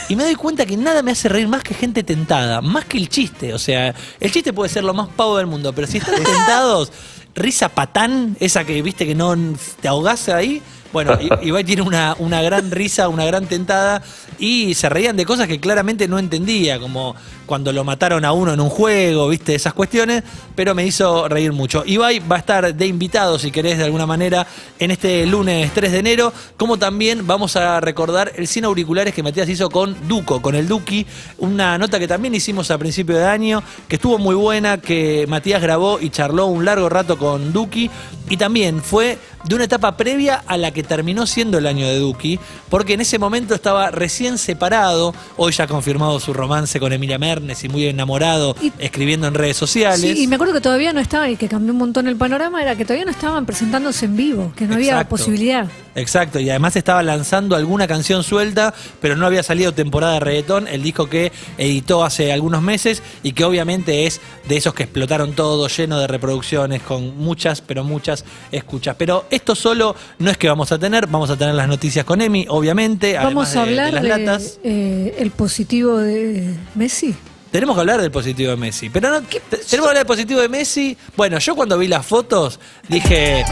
Y 0.09 0.15
me 0.15 0.23
doy 0.23 0.35
cuenta 0.35 0.65
que 0.65 0.77
nada 0.77 1.01
me 1.01 1.11
hace 1.11 1.29
reír 1.29 1.47
más 1.47 1.63
que 1.63 1.73
gente 1.73 2.03
tentada, 2.03 2.61
más 2.61 2.85
que 2.85 2.97
el 2.97 3.09
chiste. 3.09 3.53
O 3.53 3.59
sea, 3.59 3.93
el 4.19 4.31
chiste 4.31 4.53
puede 4.53 4.69
ser 4.69 4.83
lo 4.83 4.93
más 4.93 5.09
pavo 5.09 5.37
del 5.37 5.47
mundo, 5.47 5.73
pero 5.73 5.87
si 5.87 5.97
están 5.97 6.15
tentados, 6.23 6.91
risa 7.35 7.69
patán, 7.69 8.37
esa 8.39 8.63
que 8.63 8.81
viste 8.81 9.05
que 9.05 9.15
no 9.15 9.35
te 9.81 9.87
ahogás 9.87 10.29
ahí. 10.29 10.61
Bueno, 10.97 11.15
Ibai 11.43 11.63
tiene 11.63 11.83
una, 11.83 12.15
una 12.17 12.41
gran 12.41 12.71
risa, 12.71 13.07
una 13.07 13.23
gran 13.23 13.45
tentada 13.45 14.01
y 14.39 14.73
se 14.73 14.89
reían 14.89 15.15
de 15.15 15.27
cosas 15.27 15.47
que 15.47 15.59
claramente 15.59 16.07
no 16.07 16.17
entendía, 16.17 16.79
como 16.79 17.15
cuando 17.45 17.71
lo 17.71 17.83
mataron 17.83 18.25
a 18.25 18.31
uno 18.31 18.51
en 18.53 18.59
un 18.59 18.69
juego, 18.69 19.29
viste, 19.29 19.53
esas 19.53 19.73
cuestiones, 19.73 20.23
pero 20.55 20.73
me 20.73 20.87
hizo 20.87 21.27
reír 21.27 21.53
mucho. 21.53 21.83
Ibai 21.85 22.17
va 22.17 22.37
a 22.37 22.39
estar 22.39 22.73
de 22.73 22.87
invitado, 22.87 23.37
si 23.37 23.51
querés, 23.51 23.77
de 23.77 23.83
alguna 23.83 24.07
manera, 24.07 24.47
en 24.79 24.89
este 24.89 25.27
lunes 25.27 25.71
3 25.71 25.91
de 25.91 25.99
enero, 25.99 26.33
como 26.57 26.77
también 26.77 27.27
vamos 27.27 27.55
a 27.55 27.79
recordar 27.79 28.31
el 28.35 28.47
100 28.47 28.65
auriculares 28.65 29.13
que 29.13 29.21
Matías 29.21 29.47
hizo 29.49 29.69
con 29.69 29.95
Duco, 30.07 30.41
con 30.41 30.55
el 30.55 30.67
Duki, 30.67 31.05
una 31.37 31.77
nota 31.77 31.99
que 31.99 32.07
también 32.07 32.33
hicimos 32.33 32.71
a 32.71 32.77
principio 32.79 33.15
de 33.15 33.25
año, 33.25 33.61
que 33.87 33.97
estuvo 33.97 34.17
muy 34.17 34.33
buena, 34.33 34.81
que 34.81 35.25
Matías 35.27 35.61
grabó 35.61 35.99
y 36.01 36.09
charló 36.09 36.47
un 36.47 36.65
largo 36.65 36.89
rato 36.89 37.19
con 37.19 37.53
Duki, 37.53 37.89
y 38.29 38.37
también 38.37 38.81
fue 38.81 39.17
de 39.43 39.55
una 39.55 39.63
etapa 39.65 39.95
previa 39.95 40.43
a 40.47 40.57
la 40.57 40.71
que 40.71 40.83
terminó 40.83 41.25
siendo 41.27 41.57
el 41.57 41.67
año 41.67 41.85
de 41.87 41.99
Duki, 41.99 42.39
porque 42.69 42.93
en 42.93 43.01
ese 43.01 43.17
momento 43.19 43.55
estaba 43.55 43.91
recién 43.91 44.37
separado, 44.37 45.13
hoy 45.37 45.51
ya 45.53 45.65
ha 45.65 45.67
confirmado 45.67 46.19
su 46.19 46.33
romance 46.33 46.79
con 46.79 46.91
Emilia 46.91 47.17
Mernes 47.17 47.63
y 47.63 47.69
muy 47.69 47.85
enamorado, 47.85 48.55
Y- 48.61 48.71
escribiendo 48.79 49.27
en 49.27 49.33
redes 49.35 49.55
sociales. 49.57 50.01
Sí, 50.01 50.23
y 50.23 50.27
me 50.27 50.35
acuerdo 50.35 50.53
que 50.53 50.61
todavía 50.61 50.91
no 50.93 50.99
estaba, 50.99 51.29
y 51.29 51.37
que 51.37 51.47
cambió 51.47 51.71
un 51.71 51.79
montón 51.79 52.07
el 52.07 52.15
panorama, 52.17 52.61
era 52.61 52.75
que 52.75 52.83
todavía 52.83 53.05
no 53.05 53.11
estaban 53.11 53.45
presentándose 53.45 54.05
en 54.05 54.17
vivo, 54.17 54.51
que 54.55 54.65
no 54.67 54.75
había 54.75 55.07
posibilidad. 55.07 55.67
Exacto, 55.95 56.39
y 56.39 56.49
además 56.49 56.75
estaba 56.75 57.01
lanzando 57.01 57.55
alguna 57.55 57.87
canción 57.87 58.23
suelta, 58.23 58.73
pero 59.01 59.15
no 59.15 59.25
había 59.25 59.41
salido 59.41 59.73
temporada 59.73 60.13
de 60.15 60.19
reggaetón, 60.19 60.67
el 60.67 60.83
disco 60.83 61.09
que 61.09 61.31
editó 61.57 62.03
hace 62.03 62.31
algunos 62.31 62.61
meses 62.61 63.01
y 63.23 63.31
que 63.33 63.43
obviamente 63.43 64.05
es 64.05 64.21
de 64.47 64.57
esos 64.57 64.73
que 64.75 64.83
explotaron 64.83 65.33
todo, 65.33 65.67
lleno 65.67 65.99
de 65.99 66.05
reproducciones, 66.07 66.83
con 66.83 67.17
muchas, 67.17 67.61
pero 67.61 67.83
muchas 67.83 68.25
escuchas. 68.51 68.95
Pero 68.99 69.25
esto 69.29 69.55
solo 69.55 69.95
no 70.19 70.29
es 70.31 70.37
que 70.37 70.47
vamos 70.47 70.71
a 70.71 70.77
tener, 70.79 71.07
vamos 71.07 71.29
a 71.29 71.37
tener 71.37 71.55
las 71.55 71.67
noticias 71.67 72.05
con 72.05 72.21
Emi, 72.21 72.45
obviamente, 72.49 73.15
Vamos 73.17 73.55
a 73.55 73.65
de- 73.65 73.71
de 73.73 73.79
hablar 73.81 73.93
las 73.93 74.03
latas. 74.19 74.59
eh, 74.63 75.15
el 75.19 75.31
positivo 75.31 75.97
de 75.97 76.53
Messi. 76.75 77.15
Tenemos 77.51 77.75
que 77.75 77.79
hablar 77.79 78.01
del 78.01 78.11
positivo 78.11 78.51
de 78.51 78.57
Messi. 78.57 78.89
Pero 78.89 79.09
no, 79.09 79.21
te- 79.21 79.39
tenemos 79.39 79.67
que 79.69 79.77
hablar 79.77 79.97
del 79.97 80.05
positivo 80.05 80.41
de 80.41 80.49
Messi. 80.49 80.97
Bueno, 81.15 81.39
yo 81.39 81.55
cuando 81.55 81.77
vi 81.77 81.87
las 81.87 82.05
fotos 82.05 82.59
dije, 82.89 83.45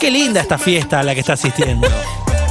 qué 0.00 0.10
linda 0.10 0.40
esta 0.40 0.56
fiesta 0.58 1.00
a 1.00 1.02
la 1.02 1.12
que 1.14 1.20
está 1.20 1.34
asistiendo. 1.34 1.86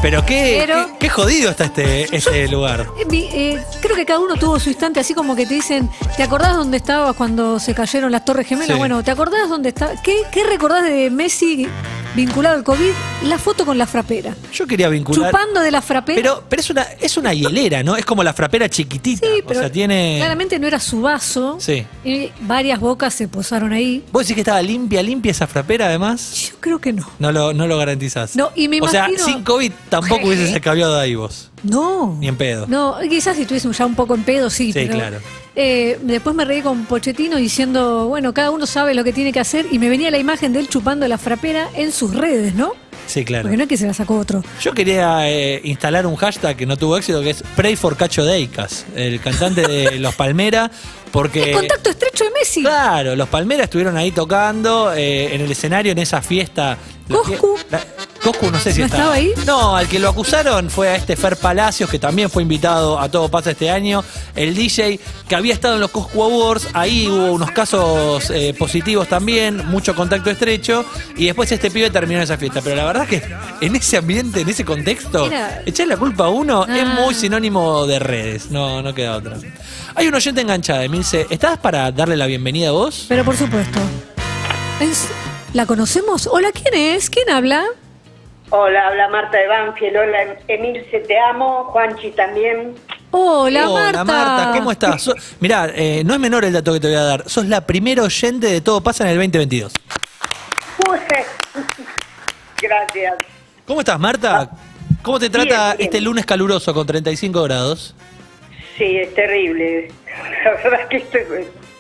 Pero 0.05 0.23
qué, 0.23 0.63
Pero- 0.63 0.85
qué, 0.85 0.93
qué 0.99 1.09
jodido 1.09 1.49
está 1.49 1.65
este, 1.65 2.15
este 2.15 2.47
lugar. 2.47 2.85
Eh, 2.99 3.05
eh, 3.11 3.63
creo 3.81 3.95
que 3.95 4.05
cada 4.05 4.19
uno 4.19 4.35
tuvo 4.35 4.59
su 4.59 4.69
instante, 4.69 4.99
así 4.99 5.15
como 5.15 5.35
que 5.35 5.47
te 5.47 5.55
dicen, 5.55 5.89
¿te 6.15 6.21
acordás 6.21 6.55
dónde 6.55 6.77
estabas 6.77 7.15
cuando 7.15 7.59
se 7.59 7.73
cayeron 7.73 8.11
las 8.11 8.23
Torres 8.23 8.45
Gemelas? 8.45 8.67
Sí. 8.73 8.77
Bueno, 8.77 9.03
¿te 9.03 9.09
acordás 9.09 9.49
dónde 9.49 9.69
estaba? 9.69 9.93
¿Qué, 10.03 10.15
¿Qué 10.31 10.43
recordás 10.43 10.83
de 10.83 11.09
Messi 11.09 11.67
vinculado 12.13 12.55
al 12.57 12.63
COVID? 12.63 12.91
La 13.23 13.39
foto 13.39 13.65
con 13.65 13.79
la 13.79 13.87
frapera. 13.87 14.35
Yo 14.53 14.67
quería 14.67 14.89
vincular. 14.89 15.31
Chupando 15.31 15.59
de 15.61 15.71
la 15.71 15.81
frapera. 15.81 16.15
Pero, 16.21 16.43
pero 16.47 16.59
es 16.59 16.69
una, 16.69 16.83
es 17.01 17.17
una 17.17 17.33
hielera, 17.33 17.81
¿no? 17.81 17.95
Es 17.97 18.05
como 18.05 18.23
la 18.23 18.33
frapera 18.33 18.69
chiquitita. 18.69 19.25
sí, 19.25 19.41
o 19.43 19.47
pero 19.47 19.61
sea, 19.61 19.71
tiene. 19.71 20.17
claramente 20.19 20.59
no 20.59 20.67
era 20.67 20.79
su 20.79 21.01
vaso. 21.01 21.57
Sí. 21.59 21.83
Y 22.03 22.29
varias 22.41 22.79
bocas 22.79 23.11
se 23.15 23.27
posaron 23.27 23.73
ahí. 23.73 24.03
¿Vos 24.11 24.21
decís 24.23 24.35
que 24.35 24.41
estaba 24.41 24.61
limpia, 24.61 25.01
limpia 25.01 25.31
esa 25.31 25.47
frapera 25.47 25.87
además? 25.87 26.51
Yo 26.51 26.57
creo 26.59 26.77
que 26.79 26.93
no. 26.93 27.09
No 27.17 27.31
lo, 27.31 27.53
no 27.53 27.65
lo 27.65 27.75
garantizás. 27.79 28.35
No, 28.35 28.51
y 28.53 28.67
me 28.67 28.79
O 28.81 28.87
sea, 28.87 29.07
imagino- 29.07 29.25
sin 29.25 29.43
COVID 29.43 29.71
tampoco 29.99 30.27
hubiese 30.27 30.59
cambiado 30.61 30.95
de 30.95 31.01
ahí 31.01 31.15
vos. 31.15 31.51
No. 31.63 32.17
Ni 32.19 32.27
en 32.27 32.35
pedo. 32.37 32.65
No, 32.67 32.95
quizás 33.09 33.35
si 33.35 33.43
estuviésemos 33.43 33.77
ya 33.77 33.85
un 33.85 33.95
poco 33.95 34.15
en 34.15 34.23
pedo, 34.23 34.49
sí. 34.49 34.67
Sí, 34.71 34.79
pero 34.85 34.93
claro. 34.95 35.17
Eh, 35.55 35.97
después 36.01 36.35
me 36.35 36.43
reí 36.45 36.61
con 36.61 36.85
Pochettino 36.85 37.37
diciendo, 37.37 38.07
bueno, 38.07 38.33
cada 38.33 38.51
uno 38.51 38.65
sabe 38.65 38.93
lo 38.93 39.03
que 39.03 39.13
tiene 39.13 39.31
que 39.31 39.39
hacer 39.39 39.65
y 39.71 39.79
me 39.79 39.87
venía 39.89 40.11
la 40.11 40.17
imagen 40.17 40.51
de 40.53 40.59
él 40.59 40.67
chupando 40.67 41.07
la 41.07 41.17
frapera 41.17 41.69
en 41.75 41.91
sus 41.91 42.13
redes, 42.13 42.53
¿no? 42.55 42.73
Sí, 43.07 43.23
claro. 43.23 43.43
Porque 43.43 43.55
no 43.57 43.63
es 43.63 43.69
que 43.69 43.77
se 43.77 43.85
la 43.85 43.93
sacó 43.93 44.17
otro. 44.17 44.43
Yo 44.61 44.73
quería 44.73 45.29
eh, 45.29 45.61
instalar 45.63 46.07
un 46.07 46.15
hashtag 46.15 46.57
que 46.57 46.65
no 46.65 46.75
tuvo 46.75 46.97
éxito, 46.97 47.21
que 47.21 47.29
es 47.29 47.43
Pray 47.55 47.75
for 47.75 47.95
Cacho 47.95 48.25
Deicas, 48.25 48.85
el 48.95 49.19
cantante 49.21 49.61
de 49.61 49.99
Los 49.99 50.15
Palmera, 50.15 50.71
porque... 51.11 51.51
Es 51.51 51.57
contacto 51.57 51.91
estrecho 51.91 52.23
de 52.25 52.31
Messi. 52.31 52.61
Claro, 52.61 53.15
los 53.15 53.29
Palmeras 53.29 53.65
estuvieron 53.65 53.95
ahí 53.95 54.11
tocando 54.11 54.91
eh, 54.93 55.33
en 55.35 55.41
el 55.41 55.51
escenario 55.51 55.91
en 55.91 55.99
esa 55.99 56.21
fiesta. 56.21 56.77
Coscu. 57.07 57.57
la- 57.69 57.85
Coscu 58.25 58.49
no 58.51 58.59
sé 58.59 58.73
si 58.73 58.79
¿No 58.79 58.85
estaba. 58.87 59.03
estaba 59.03 59.15
ahí? 59.15 59.33
No, 59.45 59.75
al 59.75 59.87
que 59.87 59.99
lo 59.99 60.09
acusaron 60.09 60.69
fue 60.71 60.89
a 60.89 60.95
este 60.95 61.15
Fer 61.15 61.37
Palacios, 61.37 61.87
que 61.89 61.99
también 61.99 62.29
fue 62.29 62.41
invitado 62.41 62.99
a 62.99 63.07
Todo 63.07 63.29
Pasa 63.29 63.51
este 63.51 63.69
año. 63.69 64.03
El 64.35 64.55
DJ 64.55 64.99
que 65.27 65.35
había 65.35 65.53
estado 65.53 65.75
en 65.75 65.81
los 65.81 65.91
Coscu 65.91 66.23
Awards, 66.23 66.67
ahí 66.73 67.07
hubo 67.07 67.31
unos 67.33 67.51
casos 67.51 68.29
eh, 68.31 68.55
positivos 68.57 69.07
también, 69.07 69.65
mucho 69.67 69.95
contacto 69.95 70.31
estrecho. 70.31 70.83
Y 71.15 71.25
después 71.25 71.51
este 71.51 71.69
pibe 71.69 71.89
terminó 71.91 72.19
esa 72.21 72.35
fiesta. 72.37 72.61
Pero 72.63 72.75
la 72.77 72.85
verdad 72.85 73.07
que 73.07 73.21
en 73.61 73.75
ese 73.75 73.97
ambiente, 73.97 74.41
en 74.41 74.49
ese 74.49 74.65
contexto, 74.65 75.27
Era- 75.27 75.61
echar 75.65 75.87
la 75.87 75.97
culpa 75.97 76.25
a 76.25 76.29
uno 76.29 76.63
es 76.65 76.81
Ah. 76.83 76.97
muy 76.99 77.13
sinónimo 77.13 77.85
de 77.85 77.99
redes. 77.99 78.49
No, 78.49 78.81
no 78.81 78.93
queda 78.95 79.17
otra. 79.17 79.37
Hay 79.93 80.07
un 80.07 80.15
oyente 80.15 80.41
enganchada, 80.41 80.83
Emilce. 80.83 81.27
¿Estás 81.29 81.57
para 81.59 81.91
darle 81.91 82.17
la 82.17 82.25
bienvenida 82.25 82.69
a 82.69 82.71
vos? 82.71 83.05
Pero 83.07 83.23
por 83.23 83.37
supuesto. 83.37 83.79
Es- 84.79 85.07
¿La 85.53 85.65
conocemos? 85.65 86.27
Hola, 86.27 86.49
¿quién 86.51 86.73
es? 86.73 87.09
¿Quién 87.09 87.29
habla? 87.29 87.63
Hola, 88.57 88.87
habla 88.87 89.09
Marta 89.09 89.37
de 89.37 89.47
Banfield. 89.47 89.97
Hola, 89.97 90.37
Emilce, 90.47 90.99
te 91.01 91.19
amo. 91.19 91.65
Juanchi 91.65 92.11
también. 92.11 92.73
Hola, 93.11 93.69
Hola, 93.69 94.03
Marta. 94.05 94.51
¿cómo 94.57 94.71
estás? 94.71 95.01
So- 95.01 95.13
mirá, 95.41 95.67
eh, 95.75 96.03
no 96.05 96.13
es 96.13 96.19
menor 96.21 96.45
el 96.45 96.53
dato 96.53 96.71
que 96.71 96.79
te 96.79 96.87
voy 96.87 96.95
a 96.95 97.03
dar. 97.03 97.29
Sos 97.29 97.45
la 97.47 97.65
primera 97.67 98.03
oyente 98.03 98.47
de 98.47 98.61
Todo 98.61 98.81
Pasa 98.81 99.03
en 99.03 99.09
el 99.09 99.15
2022. 99.17 99.73
Uy, 100.89 100.99
Gracias. 102.61 103.15
¿Cómo 103.65 103.81
estás, 103.81 103.99
Marta? 103.99 104.49
¿Cómo 105.01 105.19
te 105.19 105.29
trata 105.29 105.45
Bien, 105.67 105.77
bien. 105.77 105.85
este 105.87 105.99
lunes 106.01 106.25
caluroso 106.25 106.73
con 106.73 106.87
35 106.87 107.43
grados? 107.43 107.93
Sí, 108.77 108.97
es 108.97 109.13
terrible. 109.13 109.89
La 110.45 110.51
verdad 110.63 110.87
que 110.87 110.97
estoy, 110.97 111.21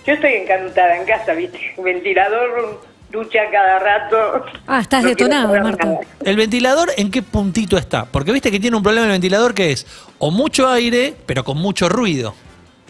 yo 0.05 0.13
estoy 0.13 0.33
encantada 0.33 0.97
en 0.97 1.05
casa, 1.05 1.33
¿viste? 1.33 1.73
Ventilador, 1.77 2.81
ducha 3.15 3.39
cada 3.51 3.79
rato. 3.79 4.45
Ah, 4.67 4.81
estás 4.81 5.03
No 5.03 5.09
saber 5.17 5.63
Marta. 5.63 5.85
nada. 5.85 5.99
¿El 6.23 6.35
ventilador 6.35 6.89
en 6.97 7.09
qué 7.11 7.21
puntito 7.21 7.77
está? 7.77 8.05
Porque 8.05 8.31
viste 8.31 8.51
que 8.51 8.59
tiene 8.59 8.77
un 8.77 8.83
problema 8.83 9.05
el 9.07 9.11
ventilador 9.13 9.53
que 9.53 9.71
es 9.71 9.85
o 10.19 10.31
mucho 10.31 10.67
aire, 10.69 11.13
pero 11.25 11.43
con 11.43 11.57
mucho 11.57 11.89
ruido. 11.89 12.33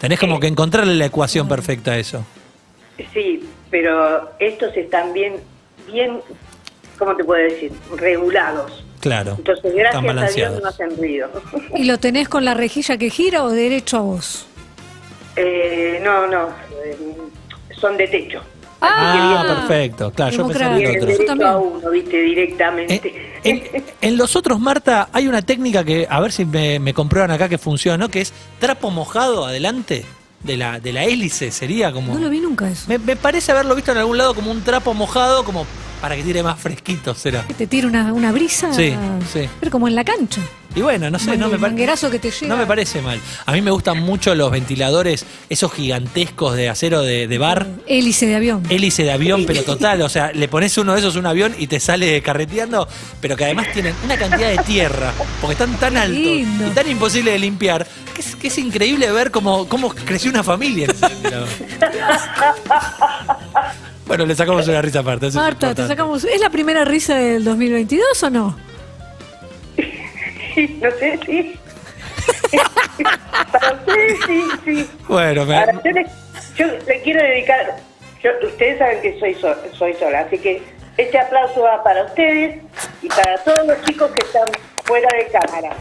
Tenés 0.00 0.18
como 0.20 0.38
que 0.40 0.46
encontrarle 0.46 0.94
la 0.94 1.06
ecuación 1.06 1.48
perfecta 1.48 1.92
a 1.92 1.96
eso. 1.98 2.24
Sí, 3.12 3.48
pero 3.70 4.30
estos 4.38 4.76
están 4.76 5.12
bien, 5.12 5.36
bien, 5.90 6.20
¿cómo 6.98 7.16
te 7.16 7.24
puedo 7.24 7.42
decir? 7.42 7.72
Regulados. 7.96 8.84
Claro. 9.00 9.34
Entonces, 9.38 9.64
están 9.74 9.74
gracias 9.74 9.96
a 9.96 10.00
Dios 10.00 10.14
balanceados. 10.14 10.62
no 10.62 10.68
hacen 10.68 10.96
ruido. 10.96 11.30
¿Y 11.74 11.84
lo 11.84 11.98
tenés 11.98 12.28
con 12.28 12.44
la 12.44 12.54
rejilla 12.54 12.96
que 12.98 13.08
gira 13.10 13.44
o 13.44 13.50
derecho 13.50 13.98
a 13.98 14.00
vos? 14.00 14.46
Eh, 15.36 16.00
no, 16.02 16.26
no, 16.26 16.48
eh, 16.84 16.96
son 17.78 17.96
de 17.96 18.08
techo. 18.08 18.42
Ah, 18.88 19.40
Ah, 19.40 19.66
perfecto. 19.66 20.10
Claro, 20.12 20.32
yo 20.36 20.46
pensaba 20.48 20.76
en 20.76 20.82
el 20.82 20.88
otro. 20.88 21.00
Yo 21.00 21.06
derecho 21.06 21.24
también. 21.26 21.50
a 21.50 21.56
uno, 21.58 21.90
viste, 21.90 22.20
directamente. 22.22 23.08
Eh, 23.44 23.70
en, 23.72 23.84
en 24.00 24.16
los 24.16 24.36
otros, 24.36 24.60
Marta, 24.60 25.08
hay 25.12 25.28
una 25.28 25.42
técnica 25.42 25.84
que, 25.84 26.06
a 26.08 26.20
ver 26.20 26.32
si 26.32 26.44
me, 26.44 26.78
me 26.78 26.94
comprueban 26.94 27.30
acá 27.30 27.48
que 27.48 27.58
funciona, 27.58 27.96
¿no? 27.98 28.08
Que 28.08 28.20
es 28.20 28.32
trapo 28.58 28.90
mojado 28.90 29.44
adelante 29.46 30.04
de 30.42 30.56
la, 30.56 30.78
de 30.80 30.92
la 30.92 31.04
hélice, 31.04 31.50
sería 31.50 31.92
como... 31.92 32.14
No 32.14 32.20
lo 32.20 32.30
vi 32.30 32.40
nunca 32.40 32.68
eso. 32.70 32.84
Me, 32.88 32.98
me 32.98 33.16
parece 33.16 33.52
haberlo 33.52 33.74
visto 33.74 33.92
en 33.92 33.98
algún 33.98 34.16
lado 34.18 34.34
como 34.34 34.50
un 34.50 34.62
trapo 34.62 34.94
mojado, 34.94 35.44
como 35.44 35.66
para 36.00 36.16
que 36.16 36.22
tire 36.22 36.42
más 36.42 36.58
fresquito, 36.58 37.14
será. 37.14 37.42
Que 37.46 37.54
te 37.54 37.66
tira 37.66 37.86
una, 37.88 38.12
una 38.12 38.32
brisa. 38.32 38.72
Sí, 38.72 38.94
sí. 39.32 39.48
Pero 39.60 39.70
como 39.72 39.88
en 39.88 39.94
la 39.94 40.04
cancha. 40.04 40.40
Y 40.74 40.82
bueno, 40.82 41.08
no 41.10 41.18
sé, 41.18 41.38
no 41.38 41.46
me, 41.48 41.52
pare- 41.58 41.70
manguerazo 41.70 42.10
que 42.10 42.18
te 42.18 42.30
llega. 42.30 42.48
no 42.48 42.56
me 42.58 42.66
parece 42.66 43.00
mal. 43.00 43.18
A 43.46 43.52
mí 43.52 43.62
me 43.62 43.70
gustan 43.70 43.98
mucho 43.98 44.34
los 44.34 44.50
ventiladores, 44.50 45.24
esos 45.48 45.72
gigantescos 45.72 46.54
de 46.54 46.68
acero 46.68 47.00
de, 47.00 47.26
de 47.26 47.38
bar. 47.38 47.66
Hélice 47.86 48.26
de 48.26 48.36
avión. 48.36 48.62
Hélice 48.68 49.04
de 49.04 49.12
avión, 49.12 49.44
pero 49.46 49.62
total, 49.62 50.02
o 50.02 50.08
sea, 50.10 50.32
le 50.32 50.48
pones 50.48 50.76
uno 50.76 50.92
de 50.92 50.98
esos 50.98 51.16
a 51.16 51.18
un 51.18 51.24
avión 51.26 51.54
y 51.58 51.66
te 51.66 51.80
sale 51.80 52.20
carreteando, 52.20 52.86
pero 53.22 53.36
que 53.38 53.46
además 53.46 53.68
tienen 53.72 53.94
una 54.04 54.18
cantidad 54.18 54.50
de 54.50 54.58
tierra, 54.64 55.14
porque 55.40 55.52
están 55.54 55.74
tan 55.78 55.96
altos 55.96 56.18
lindo. 56.18 56.66
y 56.66 56.70
tan 56.70 56.90
imposibles 56.90 57.32
de 57.32 57.38
limpiar, 57.38 57.86
que 58.14 58.20
es, 58.20 58.36
que 58.36 58.48
es 58.48 58.58
increíble 58.58 59.10
ver 59.12 59.30
cómo, 59.30 59.66
cómo 59.70 59.88
creció 59.88 60.30
una 60.30 60.42
familia 60.42 60.84
en 60.84 60.90
ese 60.90 61.08
ventilador. 61.08 61.48
Bueno, 64.06 64.24
le 64.26 64.34
sacamos 64.34 64.66
una 64.68 64.80
risa 64.82 65.00
aparte. 65.00 65.26
eso 65.26 65.38
es 65.38 65.44
Marta, 65.44 65.58
te 65.58 65.66
importante. 65.82 65.88
sacamos. 65.92 66.24
¿Es 66.24 66.40
la 66.40 66.50
primera 66.50 66.84
risa 66.84 67.16
del 67.16 67.44
2022 67.44 68.22
o 68.22 68.30
no? 68.30 68.56
Sí, 70.54 70.78
no 70.82 70.90
sé, 70.92 71.18
sí. 71.26 71.54
Para 73.52 73.72
ustedes, 73.72 74.18
sí, 74.26 74.42
sí. 74.64 74.90
Bueno, 75.08 75.44
me- 75.44 75.56
Ahora, 75.56 75.72
yo, 75.84 75.90
le, 75.90 76.06
yo 76.56 76.66
le 76.86 77.02
quiero 77.02 77.22
dedicar, 77.22 77.76
yo, 78.22 78.30
ustedes 78.46 78.78
saben 78.78 79.02
que 79.02 79.18
soy, 79.20 79.34
so- 79.34 79.56
soy 79.76 79.94
sola, 79.94 80.20
así 80.20 80.38
que 80.38 80.62
este 80.96 81.18
aplauso 81.18 81.60
va 81.62 81.82
para 81.84 82.04
ustedes 82.04 82.60
y 83.02 83.08
para 83.08 83.36
todos 83.44 83.66
los 83.66 83.82
chicos 83.84 84.10
que 84.12 84.26
están 84.26 84.44
fuera 84.84 85.08
de 85.16 85.26
cámara. 85.30 85.76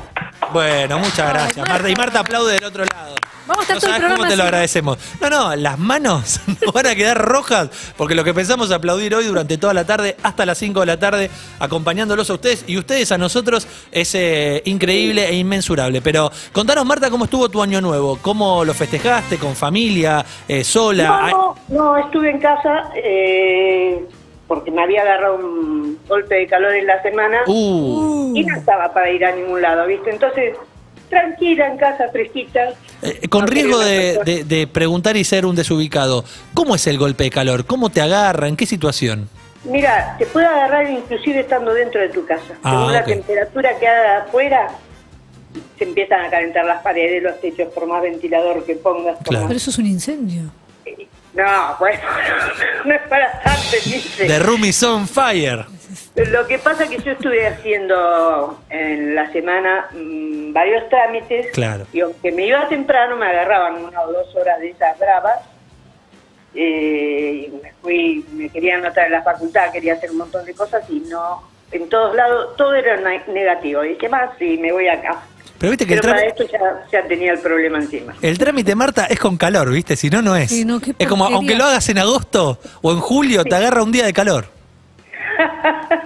bueno, 0.52 1.00
muchas 1.00 1.30
gracias, 1.30 1.58
Marta. 1.58 1.74
Marta. 1.74 1.90
Y 1.90 1.96
Marta 1.96 2.20
aplaude 2.20 2.54
del 2.56 2.64
otro 2.66 2.84
lado. 2.86 3.16
Vamos 3.48 3.70
a 3.70 3.74
estar 3.74 3.76
no 3.76 3.80
todo 3.82 3.90
el 3.90 3.94
sabes 3.96 4.02
cómo 4.02 4.16
programa 4.16 4.28
te 4.30 4.36
lo 4.38 4.44
así. 4.44 4.48
agradecemos. 4.48 4.98
No, 5.22 5.30
no, 5.30 5.56
las 5.56 5.80
manos 5.80 6.40
nos 6.62 6.74
van 6.74 6.88
a 6.88 6.96
quedar 6.96 7.18
rojas 7.18 7.70
porque 7.98 8.16
lo 8.16 8.24
que 8.24 8.34
pensamos 8.34 8.72
aplaudir 8.72 9.14
hoy 9.16 9.26
durante 9.26 9.58
toda 9.58 9.74
la 9.74 9.86
tarde, 9.86 10.16
hasta 10.24 10.46
las 10.46 10.58
5 10.58 10.80
de 10.82 10.86
la 10.86 10.98
tarde, 11.00 11.30
acompañándolos 11.60 12.30
a 12.30 12.34
ustedes 12.34 12.64
y 12.68 12.78
ustedes 12.78 13.12
a 13.12 13.18
nosotros 13.18 13.68
es 13.92 14.16
eh, 14.16 14.62
increíble 14.66 15.28
e 15.28 15.36
inmensurable. 15.36 16.02
Pero 16.02 16.32
contanos, 16.52 16.86
Marta, 16.86 17.10
cómo 17.10 17.26
estuvo 17.26 17.50
tu 17.50 17.62
año 17.62 17.82
nuevo, 17.82 18.18
cómo 18.22 18.64
lo 18.66 18.74
festejaste, 18.74 19.38
con 19.38 19.56
familia, 19.56 20.26
eh, 20.48 20.64
sola. 20.64 21.30
No, 21.32 21.56
no, 21.70 21.98
estuve 21.98 22.32
en 22.32 22.40
casa 22.40 22.90
eh, 22.96 24.04
porque 24.48 24.72
me 24.72 24.84
había 24.84 25.02
agarrado 25.02 25.36
un 25.36 26.00
golpe 26.08 26.36
de 26.36 26.48
calor 26.48 26.74
en 26.74 26.86
la 26.88 27.02
semana 27.02 27.40
Uh, 27.48 28.32
y 28.36 28.44
no 28.44 28.56
estaba 28.58 28.94
para 28.94 29.10
ir 29.12 29.26
a 29.26 29.32
ningún 29.36 29.62
lado, 29.62 29.88
¿viste? 29.88 30.12
Entonces, 30.12 30.56
tranquila 31.10 31.68
en 31.68 31.78
casa, 31.78 32.06
fresquita. 32.12 32.70
eh, 33.02 33.28
con 33.30 33.42
No 33.42 33.48
riesgo 33.48 33.80
de, 33.80 34.70
preguntar 34.72 35.16
y 35.18 35.24
ser 35.24 35.46
un 35.46 35.56
desubicado, 35.56 36.26
¿cómo 36.54 36.76
es 36.76 36.86
el 36.88 36.98
golpe 36.98 37.26
de 37.26 37.30
calor? 37.30 37.66
¿Cómo 37.66 37.90
te 37.90 38.02
agarra? 38.02 38.48
¿En 38.48 38.56
qué 38.56 38.66
situación? 38.66 39.30
Mira, 39.64 40.16
te 40.20 40.26
puede 40.28 40.46
agarrar 40.46 40.90
inclusive 40.90 41.40
estando 41.40 41.74
dentro 41.74 42.00
de 42.00 42.10
tu 42.10 42.26
casa. 42.26 42.54
Ah, 42.64 42.72
Según 42.72 42.94
la 42.94 43.04
temperatura 43.04 43.78
que 43.80 43.88
haga 43.88 44.18
afuera, 44.24 44.68
se 45.78 45.84
empiezan 45.86 46.22
a 46.26 46.30
calentar 46.30 46.66
las 46.66 46.82
paredes, 46.84 47.24
los 47.24 47.40
techos, 47.42 47.72
por 47.74 47.88
más 47.88 48.02
ventilador 48.02 48.64
que 48.66 48.76
pongas. 48.76 49.18
Claro. 49.24 49.40
más- 49.46 49.48
Pero 49.48 49.58
eso 49.58 49.70
es 49.72 49.78
un 49.80 49.86
incendio. 49.88 50.44
No, 51.34 51.76
bueno, 51.80 52.00
no 52.86 52.94
es 52.96 53.02
para 53.10 53.42
tanto, 53.42 53.62
dice. 53.84 54.26
The 54.26 54.40
room 54.40 54.64
is 54.66 54.82
on 54.84 55.08
fire. 55.08 55.66
Lo 56.16 56.48
que 56.48 56.60
pasa 56.60 56.86
es 56.86 56.90
que 56.92 56.98
yo 57.02 57.12
estuve 57.12 57.46
haciendo 57.46 58.60
en 58.70 59.16
la 59.16 59.30
semana 59.34 59.88
mm, 59.92 60.54
varios 60.54 60.88
trámites. 60.90 61.48
Claro. 61.52 61.86
Y 61.92 62.00
aunque 62.00 62.32
me 62.32 62.46
iba 62.48 62.68
temprano, 62.70 63.18
me 63.18 63.26
agarraban 63.28 63.84
una 63.84 64.02
o 64.02 64.12
dos 64.14 64.34
horas 64.36 64.60
de 64.62 64.70
esas 64.70 64.98
bravas. 64.98 65.40
Eh, 66.54 67.50
y 67.50 67.56
me 67.62 67.74
fui, 67.82 68.26
me 68.32 68.48
quería 68.50 68.76
anotar 68.78 69.08
en 69.08 69.12
la 69.12 69.24
facultad, 69.24 69.72
quería 69.74 69.94
hacer 69.96 70.12
un 70.12 70.20
montón 70.20 70.46
de 70.46 70.54
cosas 70.54 70.90
y 70.90 71.02
no, 71.02 71.44
en 71.72 71.90
todos 71.90 72.16
lados, 72.16 72.56
todo 72.56 72.74
era 72.76 72.96
ne- 72.96 73.24
negativo. 73.28 73.84
Y 73.84 73.90
dije, 73.90 74.08
más, 74.08 74.30
sí, 74.40 74.58
me 74.58 74.72
voy 74.72 74.88
acá. 74.88 75.20
Pero 75.58 75.72
viste 75.72 75.86
que 75.86 75.96
el 75.96 76.00
Pero 76.02 76.14
para 76.14 76.26
esto 76.26 76.46
ya, 76.50 76.86
ya 76.92 77.04
tenía 77.08 77.34
el 77.34 77.40
problema 77.40 77.78
encima. 77.80 78.14
el 78.22 78.38
trámite, 78.38 78.74
Marta, 78.74 79.06
es 79.08 79.20
con 79.20 79.36
calor, 79.36 79.70
¿viste? 79.70 79.98
Si 79.98 80.10
no, 80.10 80.22
no 80.22 80.34
es. 80.38 80.50
Sí, 80.50 80.64
no, 80.64 80.80
qué 80.80 80.94
es 80.98 81.08
como, 81.10 81.26
aunque 81.26 81.56
lo 81.56 81.66
hagas 81.66 81.90
en 81.90 81.98
agosto 81.98 82.58
o 82.82 82.92
en 82.94 83.00
julio, 83.02 83.44
te 83.44 83.54
agarra 83.56 83.84
un 83.84 83.92
día 83.92 84.06
de 84.06 84.14
calor. 84.14 84.46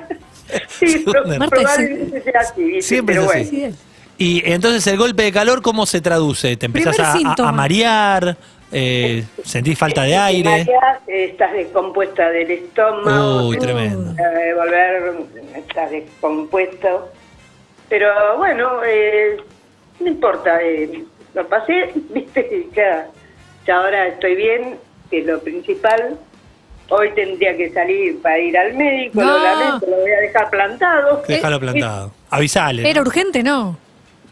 Sí, 0.68 1.00
pro- 1.06 1.25
Marta, 1.25 1.48
probablemente 1.56 2.22
sea 2.22 2.41
así. 2.41 2.82
Siempre 2.82 3.15
pero 3.15 3.32
es 3.32 3.48
así. 3.48 3.60
bueno. 3.62 3.75
Y 4.18 4.41
entonces 4.51 4.86
el 4.88 4.98
golpe 4.98 5.24
de 5.24 5.32
calor, 5.32 5.62
¿cómo 5.62 5.86
se 5.86 6.01
traduce? 6.01 6.58
¿Te 6.58 6.65
empezás 6.65 7.00
a, 7.00 7.13
a- 7.38 7.51
marear? 7.51 8.36
Eh, 8.72 9.24
¿Sentís 9.44 9.77
falta 9.79 10.03
de 10.03 10.15
aire? 10.15 10.50
mareas, 10.50 11.00
estás 11.08 11.53
descompuesta 11.53 12.29
del 12.29 12.51
estómago. 12.51 13.48
Uy, 13.48 13.58
tremendo. 13.58 14.12
eh, 14.22 14.53
volver, 14.53 15.13
estás 15.56 15.89
descompuesto. 15.89 17.12
Pero 17.88 18.38
bueno, 18.38 18.82
eh, 18.86 19.38
no 20.01 20.08
importa, 20.08 20.62
eh, 20.62 21.03
lo 21.34 21.48
pasé, 21.48 21.91
viste, 22.13 22.68
ya, 22.75 23.08
ya 23.65 23.77
ahora 23.77 24.08
estoy 24.08 24.36
bien, 24.36 24.77
que 25.10 25.22
es 25.22 25.25
lo 25.25 25.39
principal. 25.39 26.18
Hoy 26.89 27.12
tendría 27.13 27.55
que 27.55 27.72
salir 27.72 28.22
para 28.22 28.39
ir 28.39 28.58
al 28.58 28.74
médico, 28.74 29.22
No. 29.22 29.38
lo 29.38 29.43
lamento, 29.43 29.86
lo 29.89 29.98
voy 29.98 30.12
a 30.12 30.19
dejar 30.22 30.50
plantado. 30.50 31.24
Déjalo 31.27 31.60
plantado. 31.60 32.12
Avisale. 32.29 32.89
Era 32.89 33.01
urgente, 33.01 33.43
¿no? 33.43 33.77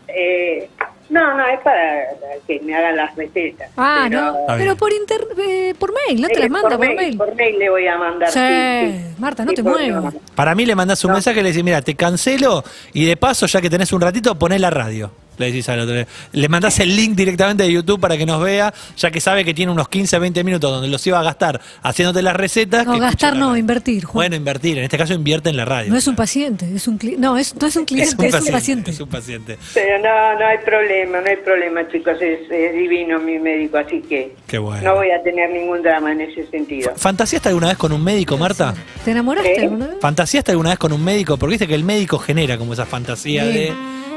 Eh, 0.07 0.69
No, 1.09 1.37
no, 1.37 1.47
es 1.47 1.61
para 1.61 2.03
que 2.45 2.59
me 2.59 2.75
hagan 2.75 2.97
las 2.97 3.15
recetas. 3.15 3.69
Ah, 3.77 4.07
Pero- 4.09 4.21
no. 4.23 4.37
Pero 4.57 4.75
por 4.75 4.91
inter, 4.91 5.25
eh, 5.37 5.73
por 5.79 5.93
mail, 5.93 6.21
no 6.21 6.27
te 6.27 6.33
Eh, 6.33 6.39
las 6.41 6.49
manda 6.49 6.77
por, 6.77 6.79
mail. 6.85 7.17
Por 7.17 7.33
mail 7.33 7.57
le 7.57 7.69
voy 7.69 7.87
a 7.87 7.97
mandar. 7.97 8.29
Sí, 8.29 8.39
sí, 8.39 8.91
sí. 8.91 9.15
Marta, 9.17 9.45
no 9.45 9.51
Sí, 9.51 9.55
te 9.55 9.63
muevas. 9.63 10.13
Para 10.35 10.53
mí 10.53 10.65
le 10.65 10.75
mandás 10.75 11.05
un 11.05 11.13
mensaje 11.13 11.39
y 11.39 11.43
le 11.43 11.49
decís, 11.51 11.63
mira, 11.63 11.81
te 11.81 11.95
cancelo 11.95 12.61
y 12.91 13.05
de 13.05 13.15
paso, 13.15 13.45
ya 13.45 13.61
que 13.61 13.69
tenés 13.69 13.93
un 13.93 14.01
ratito, 14.01 14.37
ponés 14.37 14.59
la 14.59 14.69
radio. 14.69 15.09
Le 15.37 15.47
decís 15.47 15.67
al 15.69 15.79
otro. 15.81 15.95
Le 16.31 16.49
mandás 16.49 16.79
el 16.79 16.95
link 16.95 17.15
directamente 17.15 17.63
de 17.63 17.71
YouTube 17.71 17.99
para 17.99 18.17
que 18.17 18.25
nos 18.25 18.41
vea, 18.41 18.73
ya 18.97 19.11
que 19.11 19.19
sabe 19.21 19.45
que 19.45 19.53
tiene 19.53 19.71
unos 19.71 19.87
15, 19.89 20.19
20 20.19 20.43
minutos 20.43 20.71
donde 20.71 20.87
los 20.87 21.05
iba 21.07 21.19
a 21.19 21.23
gastar 21.23 21.61
haciéndote 21.83 22.21
las 22.21 22.35
recetas. 22.35 22.85
No, 22.85 22.93
que 22.93 22.99
gastar 22.99 23.35
no, 23.35 23.55
invertir, 23.55 24.05
Juan. 24.05 24.13
Bueno, 24.15 24.35
invertir. 24.35 24.77
En 24.77 24.83
este 24.83 24.97
caso 24.97 25.13
invierte 25.13 25.49
en 25.49 25.57
la 25.57 25.65
radio. 25.65 25.91
No 25.91 25.97
es 25.97 26.07
un 26.07 26.15
paciente, 26.15 26.67
es 26.73 26.87
un 26.87 26.97
cliente. 26.97 27.21
No, 27.21 27.37
es, 27.37 27.55
no 27.55 27.67
es 27.67 27.75
un 27.75 27.85
cliente, 27.85 28.27
es 28.27 28.33
un 28.33 28.51
paciente. 28.51 28.91
Es 28.91 28.99
un 28.99 29.09
paciente. 29.09 29.57
Pero 29.73 29.99
no, 29.99 30.39
no 30.39 30.45
hay 30.45 30.57
problema, 30.65 31.21
no 31.21 31.27
hay 31.27 31.37
problema, 31.37 31.87
chicos. 31.91 32.15
Es, 32.21 32.49
es 32.49 32.73
divino 32.73 33.19
mi 33.19 33.39
médico, 33.39 33.77
así 33.77 34.01
que 34.01 34.35
Qué 34.47 34.57
bueno. 34.57 34.81
no 34.81 34.95
voy 34.95 35.11
a 35.11 35.21
tener 35.23 35.49
ningún 35.51 35.81
drama 35.81 36.11
en 36.11 36.21
ese 36.21 36.47
sentido. 36.47 36.93
¿Fantaseaste 36.95 37.49
alguna 37.49 37.67
vez 37.67 37.77
con 37.77 37.91
un 37.91 38.03
médico, 38.03 38.37
Marta? 38.37 38.73
¿Te 39.05 39.11
enamoraste 39.11 39.55
¿Eh? 39.55 39.63
alguna 39.63 39.87
vez? 39.87 39.97
¿Fantaseaste 40.01 40.51
alguna 40.51 40.69
vez 40.71 40.79
con 40.79 40.91
un 40.93 41.03
médico? 41.03 41.37
Porque 41.37 41.51
viste 41.51 41.67
que 41.67 41.75
el 41.75 41.83
médico 41.83 42.17
genera 42.19 42.57
como 42.57 42.73
esa 42.73 42.85
fantasía 42.85 43.45
de 43.45 43.73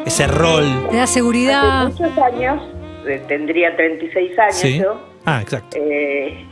ese 0.06 0.26
rol. 0.26 0.88
Te 0.90 0.96
da 0.96 1.06
seguridad. 1.06 1.86
Hace 1.86 2.02
muchos 2.02 2.18
años, 2.18 2.62
eh, 3.06 3.22
tendría 3.28 3.76
36 3.76 4.38
años 4.38 4.54
Sí. 4.56 4.78
yo, 4.78 5.00
Ah, 5.24 5.40
exacto. 5.42 5.76
eh, 5.78 6.46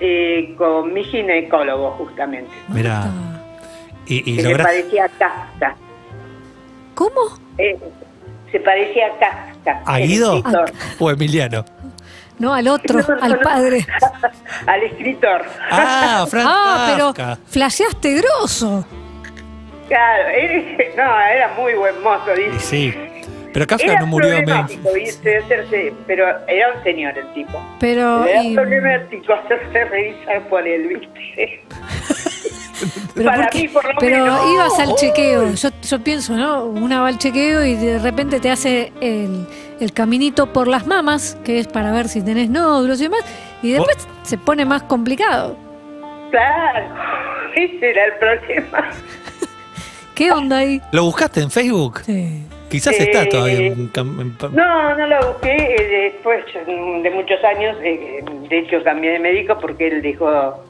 eh, 0.00 0.54
con 0.56 0.92
mi 0.92 1.04
ginecólogo 1.04 1.90
justamente, 1.92 2.50
Mirá. 2.68 3.00
Marta. 3.00 3.12
Y, 4.06 4.32
y 4.32 4.36
que 4.36 4.42
se 4.42 4.56
parecía 4.56 5.04
a 5.04 5.08
Kafka. 5.08 5.76
¿Cómo? 6.94 7.20
Eh, 7.58 7.78
se 8.50 8.60
parecía 8.60 9.06
a 9.06 9.18
Kafka. 9.18 9.82
¿A 9.86 9.98
Guido? 9.98 10.42
o 10.98 11.10
Emiliano. 11.10 11.64
No, 12.38 12.54
al 12.54 12.66
otro, 12.68 13.00
No, 13.00 13.14
no, 13.16 13.22
al 13.22 13.32
no. 13.32 13.40
padre. 13.40 13.86
Al 14.66 14.82
escritor. 14.82 15.42
Ah, 15.70 16.26
Frank 16.28 16.46
Ah, 16.50 16.88
pero 17.14 17.36
flasheaste 17.46 18.14
grosso. 18.14 18.84
Claro, 19.90 20.28
él- 20.30 20.76
no, 20.96 21.20
era 21.20 21.48
muy 21.58 21.74
buen 21.74 22.00
mozo, 22.02 22.32
Y 22.34 22.44
dice. 22.50 22.58
sí. 22.60 22.94
Pero 23.52 23.66
Kafka 23.66 23.84
Era 23.86 24.00
no 24.02 24.06
murió 24.06 24.28
de 24.30 24.44
hacerse, 24.44 25.92
pero 26.06 26.24
era 26.46 26.72
un 26.72 26.82
señor 26.84 27.18
el 27.18 27.32
tipo. 27.34 27.60
Pero, 27.80 28.24
Era 28.24 28.44
y- 28.44 28.54
problemático 28.54 29.32
hacerse 29.44 29.84
revisar 29.86 30.40
por 30.48 30.64
él, 30.68 30.86
¿viste? 30.86 31.60
pero, 33.16 33.28
para 33.28 33.50
mí, 33.52 33.66
por 33.66 33.84
lo 33.84 33.90
pero 33.98 34.24
menos. 34.24 34.52
ibas 34.54 34.78
al 34.78 34.94
chequeo. 34.94 35.52
Yo, 35.52 35.68
yo 35.82 35.98
pienso, 35.98 36.36
¿no? 36.36 36.64
Una 36.66 37.00
va 37.00 37.08
al 37.08 37.18
chequeo 37.18 37.64
y 37.64 37.74
de 37.74 37.98
repente 37.98 38.38
te 38.38 38.52
hace 38.52 38.92
el, 39.00 39.44
el 39.80 39.92
caminito 39.92 40.52
por 40.52 40.68
las 40.68 40.86
mamas, 40.86 41.36
que 41.44 41.58
es 41.58 41.66
para 41.66 41.90
ver 41.90 42.06
si 42.08 42.22
tenés 42.22 42.48
nódulos 42.50 43.00
y 43.00 43.04
demás, 43.04 43.24
y 43.62 43.72
después 43.72 44.06
se 44.22 44.38
pone 44.38 44.64
más 44.64 44.84
complicado. 44.84 45.56
Claro, 46.30 46.86
ese 47.56 47.90
era 47.90 48.04
el 48.04 48.12
problema. 48.14 48.90
¿Qué 50.20 50.30
onda 50.30 50.58
ahí? 50.58 50.82
¿Lo 50.92 51.04
buscaste 51.04 51.40
en 51.40 51.50
Facebook? 51.50 52.02
Sí. 52.04 52.44
Quizás 52.70 52.92
Eh, 52.92 53.04
está 53.04 53.26
todavía 53.26 53.68
en 53.68 53.90
en 53.94 54.36
No, 54.52 54.94
no 54.94 55.06
lo 55.06 55.28
busqué 55.28 55.50
eh, 55.50 56.12
después 56.12 56.44
mm, 56.66 57.00
de 57.00 57.10
muchos 57.10 57.42
años. 57.42 57.74
eh, 57.82 58.22
de 58.50 58.58
hecho, 58.58 58.84
cambié 58.84 59.12
de 59.12 59.18
médico 59.18 59.56
porque 59.58 59.88
él 59.88 60.02
dejó, 60.02 60.62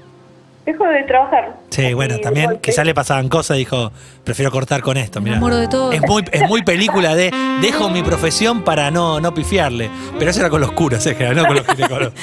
dejó 0.65 0.85
de 0.85 1.03
trabajar. 1.03 1.57
Sí, 1.71 1.93
bueno, 1.95 2.19
también 2.21 2.61
quizás 2.63 2.87
le 2.87 2.95
pasaban 2.95 3.29
cosas, 3.29 3.57
dijo, 3.57 3.91
prefiero 4.23 4.53
cortar 4.53 4.83
con 4.83 4.97
esto. 4.97 5.19
Enamoro 5.19 5.57
de 5.57 5.67
todo. 5.67 5.91
Es 5.91 6.03
muy, 6.03 6.23
es 6.31 6.49
muy 6.49 6.63
película 6.63 7.17
de 7.17 7.33
dejo 7.61 7.89
mi 7.89 8.05
profesión 8.05 8.63
para 8.63 8.93
no, 8.93 9.19
no 9.21 9.35
pifiarle. 9.35 9.91
Pero 10.17 10.31
eso 10.31 10.39
era 10.39 10.49
con 10.51 10.61
los 10.61 10.71
curas, 10.71 11.05
eh, 11.09 11.17
no 11.35 11.45
con 11.45 11.57
los 11.57 11.67
ginecólogos. 11.75 12.15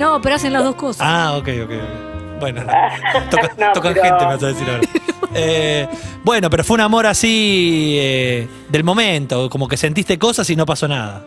No, 0.00 0.20
pero 0.20 0.34
hacen 0.34 0.52
las 0.52 0.64
dos 0.64 0.74
cosas. 0.74 1.06
Ah, 1.08 1.36
ok, 1.36 1.48
ok. 1.62 1.70
ok. 1.70 2.11
Bueno, 2.42 2.62
toca- 3.30 3.52
No, 3.56 3.72
tocan 3.72 3.94
pero- 3.94 4.04
gente, 4.04 4.26
me 4.26 4.34
vas 4.34 4.42
a 4.42 4.46
decir 4.48 4.68
ahora. 4.68 4.82
Eh, 5.34 5.88
bueno, 6.24 6.50
pero 6.50 6.62
fue 6.62 6.74
un 6.74 6.82
amor 6.82 7.06
así 7.06 7.96
eh, 7.98 8.46
del 8.68 8.84
momento, 8.84 9.48
como 9.48 9.66
que 9.66 9.78
sentiste 9.78 10.18
cosas 10.18 10.50
y 10.50 10.56
no 10.56 10.66
pasó 10.66 10.86
nada. 10.86 11.24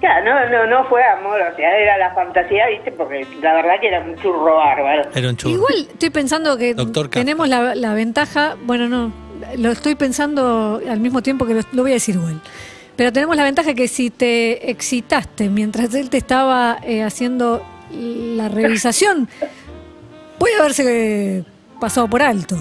Claro, 0.00 0.22
no, 0.26 0.50
no, 0.50 0.66
no 0.66 0.86
fue 0.90 1.02
amor, 1.02 1.40
o 1.40 1.56
sea, 1.56 1.74
era 1.78 1.96
la 1.96 2.12
fantasía, 2.14 2.66
¿viste? 2.68 2.92
Porque 2.92 3.26
la 3.40 3.54
verdad 3.54 3.80
que 3.80 3.88
era 3.88 4.00
un 4.00 4.14
churro 4.16 4.56
bárbaro. 4.56 5.08
Era 5.14 5.30
un 5.30 5.36
churro. 5.38 5.54
Igual 5.54 5.74
estoy 5.90 6.10
pensando 6.10 6.58
que 6.58 6.74
tenemos 7.10 7.48
la, 7.48 7.74
la 7.74 7.94
ventaja, 7.94 8.56
bueno, 8.64 8.90
no, 8.90 9.10
lo 9.56 9.70
estoy 9.70 9.94
pensando 9.94 10.82
al 10.86 11.00
mismo 11.00 11.22
tiempo 11.22 11.46
que 11.46 11.54
lo, 11.54 11.60
lo 11.72 11.80
voy 11.80 11.92
a 11.92 11.94
decir 11.94 12.16
igual. 12.16 12.42
Pero 12.94 13.10
tenemos 13.10 13.36
la 13.36 13.44
ventaja 13.44 13.72
que 13.72 13.88
si 13.88 14.10
te 14.10 14.70
excitaste 14.70 15.48
mientras 15.48 15.94
él 15.94 16.10
te 16.10 16.18
estaba 16.18 16.76
eh, 16.82 17.02
haciendo 17.02 17.64
la 17.90 18.50
revisación, 18.50 19.30
puede 20.38 20.56
haberse 20.58 21.38
eh, 21.38 21.44
pasado 21.80 22.08
por 22.08 22.22
alto. 22.22 22.56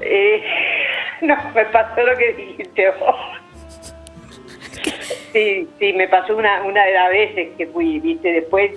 Eh, 0.00 0.42
no, 1.22 1.36
me 1.54 1.64
pasó 1.66 2.02
lo 2.02 2.16
que 2.16 2.32
dijiste 2.32 2.90
vos. 2.98 3.16
Sí, 5.32 5.68
sí, 5.78 5.92
me 5.94 6.08
pasó 6.08 6.36
una, 6.36 6.62
una 6.62 6.84
de 6.84 6.92
las 6.92 7.10
veces 7.10 7.48
que 7.56 7.66
fui, 7.66 8.00
viste, 8.00 8.32
después, 8.32 8.72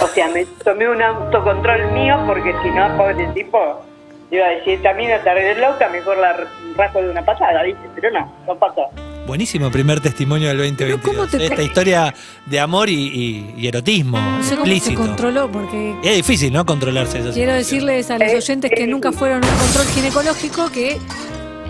o 0.00 0.06
sea, 0.06 0.28
me 0.28 0.46
tomé 0.64 0.88
un 0.88 1.02
autocontrol 1.02 1.92
mío 1.92 2.22
porque 2.26 2.54
si 2.62 2.70
no, 2.70 2.96
pobre 2.96 3.26
tipo, 3.34 3.84
iba 4.30 4.46
a 4.46 4.50
decir, 4.50 4.82
también 4.82 5.12
a 5.12 5.22
tarde 5.22 5.54
loca, 5.56 5.88
mejor 5.88 6.16
la 6.16 6.46
rasgo 6.76 7.02
de 7.02 7.10
una 7.10 7.24
pasada, 7.24 7.62
viste, 7.62 7.88
pero 7.94 8.10
no, 8.10 8.32
no 8.46 8.56
pasó. 8.56 8.90
Buenísimo 9.26 9.70
primer 9.70 10.00
testimonio 10.00 10.48
del 10.48 10.58
2022. 10.58 11.00
Pero 11.02 11.12
¿cómo 11.16 11.26
te- 11.28 11.44
Esta 11.44 11.62
historia 11.62 12.14
de 12.46 12.60
amor 12.60 12.88
y, 12.88 12.94
y- 12.94 13.54
y 13.56 13.66
erotismo 13.66 14.18
No 14.18 14.42
sé 14.42 14.56
cómo 14.56 14.66
se 14.78 14.94
controló, 14.94 15.50
porque 15.50 15.94
Es 16.04 16.16
difícil, 16.16 16.52
¿no? 16.52 16.64
Controlarse 16.64 17.18
eso. 17.18 17.32
quiero 17.32 17.52
decirles 17.54 18.10
a 18.10 18.18
los 18.18 18.32
Eh, 18.32 18.36
oyentes 18.36 18.70
que 18.70 18.84
eh, 18.84 18.86
nunca 18.86 19.10
fueron 19.12 19.42
a 19.42 19.46
un 19.48 19.58
control 19.58 19.86
ginecológico 19.94 20.70
que 20.70 20.98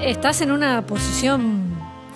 estás 0.02 0.42
en 0.42 0.52
una 0.52 0.82
posición 0.82 1.70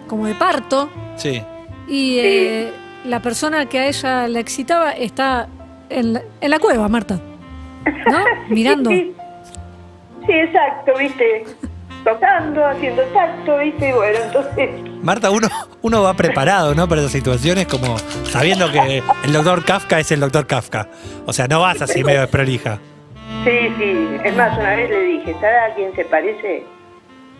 como 0.06 0.26
de 0.26 0.34
parto. 0.34 0.90
Sí. 1.16 1.42
Y 1.88 2.18
eh, 2.18 2.72
la 3.06 3.20
persona 3.22 3.66
que 3.66 3.78
a 3.78 3.86
ella 3.88 4.28
la 4.28 4.40
excitaba 4.40 4.92
está 4.92 5.48
en 5.88 6.12
la, 6.12 6.22
en 6.40 6.50
la 6.50 6.58
cueva, 6.58 6.86
Marta. 6.88 7.18
¿No? 8.10 8.24
Mirando. 8.50 8.90
Sí, 8.90 9.12
sí, 10.26 10.32
exacto, 10.32 10.92
viste, 10.98 11.44
tocando, 12.04 12.64
haciendo 12.66 13.02
tacto, 13.14 13.58
viste, 13.58 13.88
y 13.90 13.92
bueno, 13.92 14.18
entonces... 14.24 14.70
Marta, 15.02 15.30
uno, 15.30 15.48
uno 15.82 16.02
va 16.02 16.14
preparado, 16.14 16.74
¿no? 16.74 16.88
Para 16.88 17.00
esas 17.02 17.12
situaciones, 17.12 17.66
como 17.66 17.96
sabiendo 18.24 18.70
que 18.70 19.02
el 19.24 19.32
doctor 19.32 19.64
Kafka 19.64 19.98
es 20.00 20.10
el 20.12 20.20
doctor 20.20 20.46
Kafka. 20.46 20.88
O 21.26 21.32
sea, 21.32 21.46
no 21.48 21.60
vas 21.60 21.80
así 21.82 22.04
medio 22.04 22.20
desprolija. 22.20 22.78
Sí, 23.44 23.74
sí. 23.78 24.08
Es 24.24 24.36
más, 24.36 24.58
una 24.58 24.76
vez 24.76 24.90
le 24.90 25.00
dije, 25.02 25.32
¿sabe 25.40 25.58
a 25.58 25.74
quién 25.74 25.94
se 25.94 26.04
parece? 26.04 26.64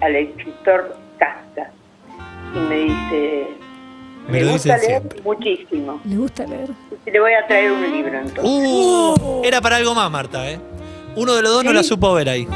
Al 0.01 0.17
escritor 0.17 0.97
Kafka. 1.19 1.71
Y 2.55 2.59
me 2.61 2.75
dice, 2.77 3.49
Me 4.29 4.33
me, 4.39 4.41
lo 4.45 4.53
gusta 4.53 4.75
dicen 4.77 4.89
leer 4.89 5.03
siempre. 5.03 5.23
muchísimo. 5.23 6.01
Le 6.05 6.17
gusta 6.17 6.47
leer. 6.47 6.71
Le 7.07 7.21
voy 7.21 7.33
a 7.33 7.47
traer 7.47 7.73
un 7.73 7.83
libro 7.93 8.19
entonces. 8.19 8.45
Uh, 8.45 9.43
era 9.45 9.61
para 9.61 9.77
algo 9.77 9.95
más, 9.95 10.11
Marta, 10.11 10.51
¿eh? 10.51 10.59
Uno 11.17 11.35
de 11.35 11.43
los 11.43 11.53
dos 11.53 11.65
no 11.65 11.73
la 11.73 11.83
supo 11.83 12.15
ver 12.15 12.29
ahí. 12.29 12.47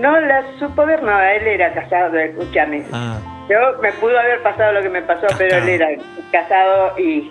No 0.00 0.18
la 0.20 0.42
supo 0.58 0.86
ver, 0.86 1.02
no, 1.02 1.20
él 1.20 1.46
era 1.46 1.72
casado, 1.74 2.16
escúchame. 2.18 2.84
Ah, 2.92 3.18
Yo 3.50 3.80
me 3.82 3.92
pudo 3.94 4.18
haber 4.18 4.42
pasado 4.42 4.72
lo 4.72 4.82
que 4.82 4.88
me 4.88 5.02
pasó, 5.02 5.26
pero 5.36 5.56
él 5.58 5.68
era 5.68 5.88
casado 6.32 6.98
y 6.98 7.30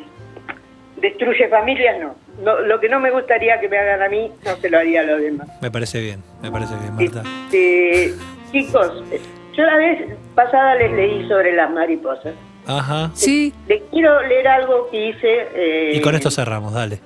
destruye 0.97 1.47
familias, 1.47 1.97
no. 1.99 2.15
no. 2.43 2.59
Lo 2.61 2.79
que 2.79 2.89
no 2.89 2.99
me 2.99 3.09
gustaría 3.11 3.59
que 3.59 3.67
me 3.69 3.77
hagan 3.77 4.03
a 4.03 4.09
mí, 4.09 4.31
no 4.45 4.55
se 4.57 4.69
lo 4.69 4.77
haría 4.79 5.01
a 5.01 5.03
los 5.03 5.21
demás. 5.21 5.47
me 5.61 5.71
parece 5.71 5.99
bien, 5.99 6.21
me 6.41 6.51
parece 6.51 6.73
bien, 6.75 6.95
Marta. 6.95 7.23
Este, 7.45 8.13
chicos, 8.51 9.03
yo 9.55 9.63
la 9.63 9.77
vez 9.77 10.17
pasada 10.35 10.75
les 10.75 10.91
leí 10.91 11.27
sobre 11.27 11.53
las 11.53 11.71
mariposas. 11.71 12.33
Ajá. 12.67 13.09
Sí, 13.13 13.51
Les 13.67 13.81
quiero 13.89 14.21
leer 14.27 14.47
algo 14.47 14.89
que 14.91 15.07
hice. 15.09 15.47
eh, 15.55 15.93
Y 15.95 16.01
con 16.01 16.13
esto 16.13 16.29
cerramos, 16.29 16.73
dale. 16.73 16.99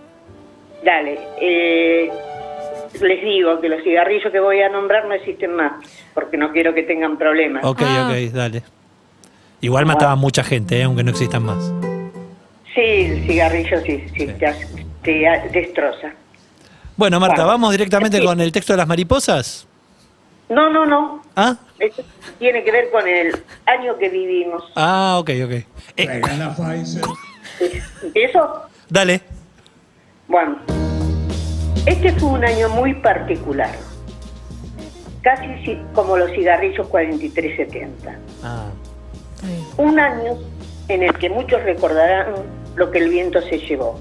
Dale. 0.83 1.17
eh, 1.39 2.11
les 3.01 3.23
digo 3.23 3.59
que 3.59 3.69
los 3.69 3.83
cigarrillos 3.83 4.31
que 4.31 4.39
voy 4.39 4.61
a 4.61 4.69
nombrar 4.69 5.05
no 5.05 5.13
existen 5.13 5.55
más, 5.55 5.73
porque 6.13 6.37
no 6.37 6.51
quiero 6.51 6.73
que 6.73 6.83
tengan 6.83 7.17
problemas. 7.17 7.63
Ok, 7.65 7.81
Ah. 7.85 8.09
ok, 8.11 8.31
dale. 8.33 8.63
Igual 9.61 9.85
mataban 9.85 10.19
mucha 10.19 10.43
gente, 10.43 10.79
¿eh? 10.79 10.83
aunque 10.83 11.03
no 11.03 11.11
existan 11.11 11.43
más. 11.43 11.71
Sí, 12.75 12.81
el 12.81 13.25
cigarrillo 13.27 13.79
sí, 13.85 14.03
sí, 14.15 14.27
Sí. 14.27 14.27
Te, 14.27 14.55
te 15.03 15.49
destroza. 15.59 16.11
Bueno, 16.95 17.19
Marta, 17.19 17.35
Bueno, 17.37 17.47
¿vamos 17.49 17.71
directamente 17.71 18.17
sí. 18.19 18.25
con 18.25 18.39
el 18.39 18.51
texto 18.51 18.73
de 18.73 18.77
las 18.77 18.87
mariposas? 18.87 19.67
No, 20.49 20.69
no, 20.69 20.85
no. 20.85 21.21
¿Ah? 21.35 21.55
Esto 21.79 22.03
tiene 22.39 22.63
que 22.63 22.71
ver 22.71 22.89
con 22.91 23.07
el 23.07 23.35
año 23.65 23.97
que 23.97 24.09
vivimos. 24.09 24.63
Ah, 24.75 25.17
ok, 25.19 25.29
ok. 25.45 25.51
Eh, 25.97 26.21
¿Eso? 28.13 28.63
dale. 28.89 29.21
Bueno, 30.27 30.57
este 31.85 32.11
fue 32.13 32.29
un 32.29 32.45
año 32.45 32.69
muy 32.69 32.93
particular. 32.95 33.71
Casi 35.21 35.47
si- 35.63 35.81
como 35.93 36.17
los 36.17 36.31
cigarrillos 36.31 36.87
4370. 36.87 38.17
Ah. 38.43 38.65
Un 39.77 39.99
año 39.99 40.37
en 40.87 41.03
el 41.03 41.13
que 41.17 41.29
muchos 41.29 41.61
recordarán 41.63 42.33
lo 42.75 42.91
que 42.91 42.99
el 42.99 43.09
viento 43.09 43.41
se 43.41 43.57
llevó. 43.59 43.99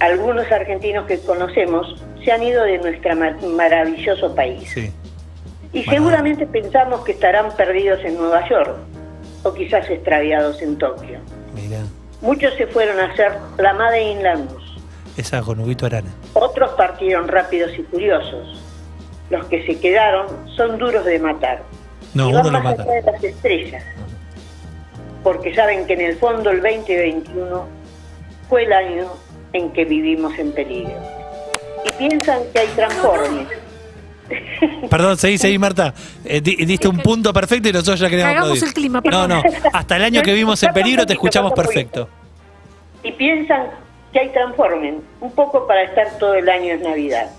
Algunos 0.00 0.50
argentinos 0.50 1.06
que 1.06 1.18
conocemos 1.20 2.02
se 2.24 2.32
han 2.32 2.42
ido 2.42 2.64
de 2.64 2.78
nuestro 2.78 3.14
maravilloso 3.56 4.34
país. 4.34 4.68
Sí. 4.72 4.92
Y 5.72 5.84
Bueno. 5.84 5.92
seguramente 5.92 6.46
pensamos 6.46 7.00
que 7.04 7.12
estarán 7.12 7.54
perdidos 7.56 8.00
en 8.04 8.16
Nueva 8.16 8.48
York 8.48 8.76
o 9.44 9.54
quizás 9.54 9.88
extraviados 9.90 10.60
en 10.62 10.76
Tokio. 10.78 11.18
Mira, 11.54 11.80
Muchos 12.22 12.52
se 12.58 12.66
fueron 12.66 13.00
a 13.00 13.06
hacer 13.06 13.32
la 13.58 13.72
Made 13.72 14.02
in 14.12 14.22
Lanús. 14.22 14.76
esa 15.16 15.40
con 15.42 15.58
Huguito 15.60 15.86
Arana. 15.86 16.10
Otros 16.34 16.70
partieron 16.76 17.28
rápidos 17.28 17.72
y 17.78 17.82
furiosos. 17.82 18.62
Los 19.30 19.46
que 19.46 19.64
se 19.66 19.78
quedaron 19.80 20.26
son 20.56 20.78
duros 20.78 21.04
de 21.04 21.18
matar. 21.18 21.62
No, 22.14 22.30
y 22.30 22.32
van 22.32 22.46
uno 22.46 22.50
lo 22.58 22.64
más 22.64 22.76
mata. 22.78 22.82
allá 22.82 22.92
de 23.02 23.12
las 23.12 23.24
estrellas. 23.24 23.84
Porque 25.22 25.54
saben 25.54 25.86
que 25.86 25.92
en 25.94 26.00
el 26.00 26.16
fondo 26.16 26.50
el 26.50 26.62
2021 26.62 27.66
fue 28.48 28.64
el 28.64 28.72
año 28.72 29.06
en 29.52 29.70
que 29.72 29.84
vivimos 29.84 30.36
en 30.38 30.52
peligro. 30.52 30.94
Y 31.84 31.92
piensan 32.08 32.40
que 32.52 32.60
hay 32.60 32.68
transformes. 32.68 33.48
Perdón, 34.90 35.16
seguí, 35.18 35.38
seguí, 35.38 35.58
Marta. 35.58 35.92
Eh, 36.24 36.40
di- 36.40 36.64
diste 36.64 36.86
un 36.88 36.98
punto 36.98 37.32
perfecto 37.32 37.68
y 37.68 37.72
nosotros 37.72 37.98
ya 38.00 38.08
queríamos 38.08 38.30
Hagamos 38.32 38.48
aplaudir. 38.50 38.68
el 38.68 38.74
clima, 38.74 38.98
No, 38.98 39.02
perdón. 39.02 39.28
no. 39.30 39.42
Hasta 39.72 39.96
el 39.96 40.04
año 40.04 40.22
que 40.22 40.32
vimos 40.34 40.62
en 40.62 40.72
peligro 40.72 41.04
te 41.06 41.14
escuchamos 41.14 41.52
perfecto. 41.52 42.08
y 43.02 43.12
piensan 43.12 43.66
que 44.12 44.20
hay 44.20 44.28
transformen, 44.30 45.02
un 45.20 45.32
poco 45.32 45.66
para 45.66 45.82
estar 45.82 46.18
todo 46.18 46.34
el 46.34 46.48
año 46.48 46.74
en 46.74 46.82
Navidad. 46.82 47.30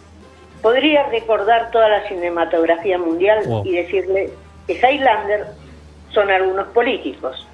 Podría 0.62 1.04
recordar 1.08 1.72
toda 1.72 1.90
la 1.90 2.08
cinematografía 2.08 2.98
mundial 2.98 3.40
Wow. 3.46 3.66
y 3.66 3.76
decirle 3.76 4.30
que 4.68 4.74
Highlander 4.74 5.48
son 6.14 6.30
algunos 6.30 6.68
políticos. 6.68 7.48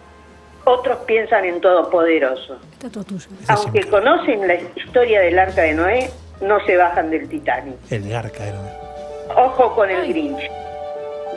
Otros 0.66 0.98
piensan 1.06 1.46
en 1.46 1.62
Todopoderoso. 1.62 2.58
Está 2.74 2.90
todo 2.92 3.04
tuyo. 3.06 3.28
Ese 3.42 3.52
Aunque 3.54 3.84
conocen 3.86 4.46
la 4.48 4.56
historia 4.56 5.22
del 5.22 5.40
arca 5.40 5.62
de 5.62 5.74
Noé, 5.74 6.10
no 6.42 6.60
se 6.66 6.76
bajan 6.76 7.10
del 7.10 7.30
Titanic. 7.30 7.76
El 7.90 8.10
garca 8.10 8.44
era. 8.46 8.60
Ojo 9.38 9.74
con 9.74 9.90
el 9.90 10.08
Grinch. 10.10 10.52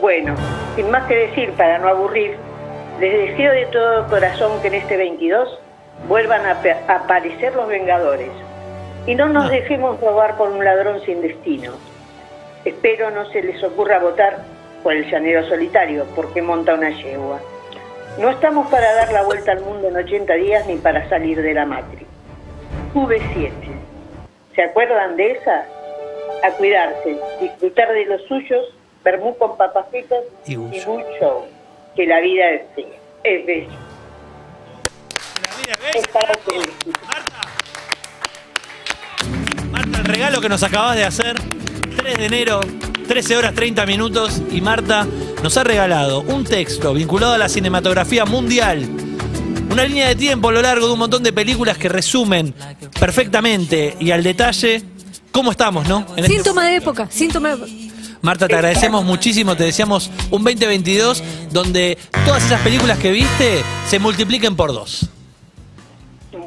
Bueno, 0.01 0.35
sin 0.75 0.89
más 0.91 1.07
que 1.07 1.15
decir, 1.15 1.51
para 1.53 1.77
no 1.77 1.87
aburrir, 1.87 2.35
les 2.99 3.29
deseo 3.29 3.53
de 3.53 3.65
todo 3.67 4.07
corazón 4.07 4.61
que 4.61 4.67
en 4.67 4.73
este 4.75 4.97
22 4.97 5.57
vuelvan 6.07 6.45
a 6.45 6.61
aparecer 6.87 7.55
los 7.55 7.67
Vengadores 7.67 8.31
y 9.05 9.15
no 9.15 9.29
nos 9.29 9.49
dejemos 9.49 9.99
robar 9.99 10.37
por 10.37 10.49
un 10.49 10.63
ladrón 10.63 11.01
sin 11.05 11.21
destino. 11.21 11.73
Espero 12.65 13.09
no 13.09 13.25
se 13.31 13.41
les 13.41 13.63
ocurra 13.63 13.99
votar 13.99 14.39
por 14.83 14.93
el 14.93 15.09
llanero 15.09 15.47
solitario 15.47 16.05
porque 16.15 16.41
monta 16.41 16.75
una 16.75 16.89
yegua. 16.89 17.39
No 18.19 18.29
estamos 18.29 18.67
para 18.67 18.93
dar 18.93 19.11
la 19.11 19.23
vuelta 19.23 19.53
al 19.53 19.61
mundo 19.61 19.87
en 19.87 19.95
80 19.95 20.33
días 20.35 20.67
ni 20.67 20.75
para 20.75 21.07
salir 21.09 21.41
de 21.41 21.53
la 21.53 21.65
matriz. 21.65 22.07
V7. 22.93 23.51
¿Se 24.55 24.63
acuerdan 24.63 25.15
de 25.15 25.31
esa? 25.31 25.65
A 26.43 26.51
cuidarse, 26.57 27.17
disfrutar 27.39 27.93
de 27.93 28.05
los 28.05 28.21
suyos, 28.23 28.65
vermú 29.03 29.35
con 29.37 29.55
papas 29.57 29.87
fritas 29.89 30.23
Y 30.45 30.53
y 30.53 30.57
mucho. 30.85 31.45
Que 31.95 32.05
la 32.05 32.19
vida 32.19 32.49
es. 32.49 32.61
Es 33.23 33.45
bella. 33.45 33.90
Marta, 39.71 39.97
el 39.99 40.05
regalo 40.05 40.41
que 40.41 40.49
nos 40.49 40.63
acabas 40.63 40.95
de 40.95 41.03
hacer, 41.05 41.35
3 41.97 42.17
de 42.17 42.25
enero, 42.25 42.59
13 43.07 43.37
horas 43.37 43.53
30 43.53 43.85
minutos, 43.85 44.41
y 44.51 44.61
Marta 44.61 45.07
nos 45.43 45.57
ha 45.57 45.63
regalado 45.63 46.21
un 46.21 46.43
texto 46.43 46.93
vinculado 46.93 47.33
a 47.33 47.37
la 47.37 47.49
cinematografía 47.49 48.25
mundial. 48.25 48.87
Una 49.69 49.83
línea 49.85 50.07
de 50.09 50.15
tiempo 50.15 50.49
a 50.49 50.51
lo 50.51 50.61
largo 50.61 50.87
de 50.87 50.93
un 50.93 50.99
montón 50.99 51.23
de 51.23 51.31
películas 51.31 51.77
que 51.77 51.87
resumen 51.87 52.53
perfectamente 52.99 53.95
y 53.99 54.11
al 54.11 54.21
detalle 54.23 54.83
cómo 55.31 55.51
estamos, 55.51 55.87
¿no? 55.87 56.05
En 56.17 56.25
este- 56.25 56.35
Síntoma 56.35 56.65
de 56.65 56.75
época, 56.75 57.07
síntoma 57.09 57.55
de 57.55 57.91
Marta, 58.21 58.47
te 58.47 58.53
agradecemos 58.55 59.03
muchísimo, 59.03 59.55
te 59.55 59.63
deseamos 59.63 60.11
un 60.29 60.43
2022 60.43 61.23
donde 61.51 61.97
todas 62.25 62.43
esas 62.43 62.61
películas 62.61 62.99
que 62.99 63.11
viste 63.11 63.63
se 63.89 63.97
multipliquen 63.97 64.55
por 64.55 64.73
dos. 64.73 65.07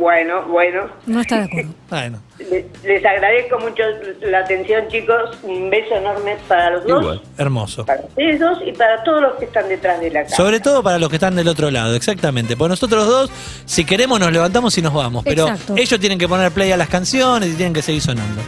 Bueno, 0.04 0.42
bueno. 0.48 0.86
No 1.06 1.22
está 1.22 1.38
de 1.38 1.44
acuerdo. 1.44 1.70
Bueno, 1.88 2.18
Le- 2.38 2.66
Les 2.82 3.02
agradezco 3.06 3.58
mucho 3.60 3.82
la 4.20 4.40
atención, 4.40 4.86
chicos. 4.88 5.30
Un 5.44 5.70
beso 5.70 5.94
enorme 5.94 6.36
para 6.46 6.72
los 6.72 6.84
dos. 6.86 7.02
Igual. 7.02 7.22
hermoso. 7.38 7.86
Para 7.86 8.00
ustedes 8.02 8.38
dos 8.38 8.58
y 8.66 8.72
para 8.72 9.02
todos 9.02 9.22
los 9.22 9.34
que 9.36 9.46
están 9.46 9.66
detrás 9.68 9.98
de 10.00 10.10
la 10.10 10.24
cámara. 10.24 10.36
Sobre 10.36 10.60
todo 10.60 10.82
para 10.82 10.98
los 10.98 11.08
que 11.08 11.16
están 11.16 11.34
del 11.36 11.48
otro 11.48 11.70
lado, 11.70 11.94
exactamente. 11.94 12.54
Pues 12.54 12.68
nosotros 12.68 13.06
dos, 13.06 13.30
si 13.64 13.86
queremos, 13.86 14.20
nos 14.20 14.30
levantamos 14.30 14.76
y 14.76 14.82
nos 14.82 14.92
vamos. 14.92 15.24
Pero 15.24 15.48
Exacto. 15.48 15.74
ellos 15.78 15.98
tienen 15.98 16.18
que 16.18 16.28
poner 16.28 16.52
play 16.52 16.70
a 16.72 16.76
las 16.76 16.88
canciones 16.90 17.48
y 17.50 17.54
tienen 17.54 17.72
que 17.72 17.80
seguir 17.82 18.02
sonando. 18.02 18.42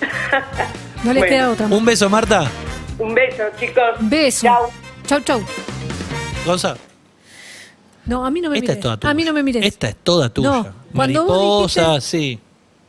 No 1.04 1.12
les 1.14 1.20
Bueno. 1.22 1.26
queda 1.36 1.50
otra. 1.50 1.66
Un 1.66 1.84
beso, 1.84 2.10
Marta. 2.10 2.50
Un 2.98 3.14
beso, 3.14 3.44
chicos. 3.60 3.84
Beso. 4.00 4.42
Chao. 4.46 4.70
Chau, 5.06 5.20
chau. 5.20 5.40
Gonza, 6.44 6.76
No, 8.10 8.26
a 8.26 8.30
mí 8.30 8.40
no 8.40 8.50
me 8.50 8.58
esta 8.58 8.72
mires. 8.72 8.76
es 8.76 8.82
toda 8.82 8.96
tuya. 8.98 9.10
A 9.10 9.14
mí 9.14 9.24
no 9.24 9.32
me 9.32 9.42
mires. 9.42 9.64
Esta 9.64 9.88
es 9.88 9.96
toda 10.02 10.28
tuya. 10.28 10.48
No, 10.50 10.66
cuando 10.94 11.24
vos 11.24 11.72
Mariposa, 11.72 11.94
dijiste- 11.94 12.10
sí. 12.10 12.38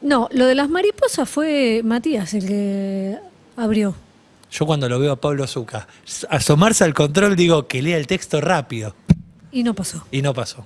No, 0.01 0.27
lo 0.31 0.45
de 0.47 0.55
las 0.55 0.67
mariposas 0.69 1.29
fue 1.29 1.81
Matías 1.84 2.34
el 2.34 2.47
que 2.47 3.17
abrió. 3.55 3.93
Yo 4.51 4.65
cuando 4.65 4.89
lo 4.89 4.99
veo 4.99 5.12
a 5.13 5.15
Pablo 5.15 5.45
Zucca 5.47 5.88
asomarse 6.29 6.84
al 6.84 6.93
control, 6.95 7.36
digo 7.36 7.67
que 7.67 7.81
lea 7.84 7.97
el 7.97 8.07
texto 8.07 8.41
rápido. 8.41 8.95
Y 9.53 9.63
no 9.63 9.73
pasó. 9.75 10.05
Y 10.12 10.21
no 10.21 10.34
pasó. 10.34 10.63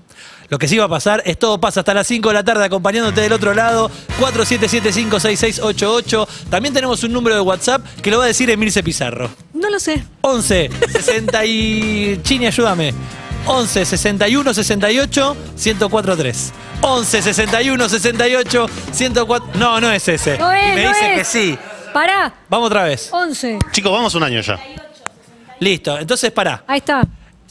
Lo 0.48 0.60
que 0.60 0.68
sí 0.68 0.78
va 0.78 0.86
a 0.86 0.90
pasar 0.90 1.24
es 1.26 1.40
todo 1.40 1.60
pasa 1.60 1.80
hasta 1.82 1.94
las 1.96 2.06
5 2.08 2.30
de 2.30 2.36
la 2.36 2.44
tarde 2.44 2.66
acompañándote 2.66 3.20
del 3.22 3.34
otro 3.34 3.54
lado. 3.56 3.90
47756688. 4.20 6.28
También 6.50 6.74
tenemos 6.74 7.04
un 7.04 7.12
número 7.12 7.36
de 7.36 7.42
WhatsApp 7.42 7.84
que 8.02 8.10
lo 8.12 8.20
va 8.20 8.26
a 8.26 8.28
decir 8.28 8.50
Emilce 8.50 8.84
Pizarro. 8.84 9.30
No 9.54 9.70
lo 9.70 9.80
sé. 9.80 10.04
11 10.22 10.70
60 10.92 11.46
y... 11.46 12.20
Chini, 12.24 12.46
ayúdame. 12.48 12.94
11 13.48 13.86
61 13.86 14.54
68 14.54 15.38
1043. 15.56 16.54
11 16.82 17.22
61 17.22 17.90
68 17.90 18.70
104. 18.92 19.50
No, 19.56 19.80
no 19.82 19.92
es 19.92 20.08
ese. 20.08 20.38
No 20.38 20.52
es, 20.52 20.76
Me 20.76 20.84
no 20.84 20.90
dice 20.90 21.12
es. 21.14 21.18
que 21.20 21.24
sí. 21.26 21.58
Pará. 21.94 22.34
Vamos 22.50 22.68
otra 22.68 22.84
vez. 22.84 23.10
11. 23.12 23.60
Chicos, 23.72 23.92
vamos 23.92 24.14
un 24.16 24.24
año 24.24 24.42
ya. 24.42 24.60
Listo. 25.60 25.98
Entonces, 25.98 26.32
pará. 26.32 26.64
Ahí 26.68 26.80
está. 26.80 27.02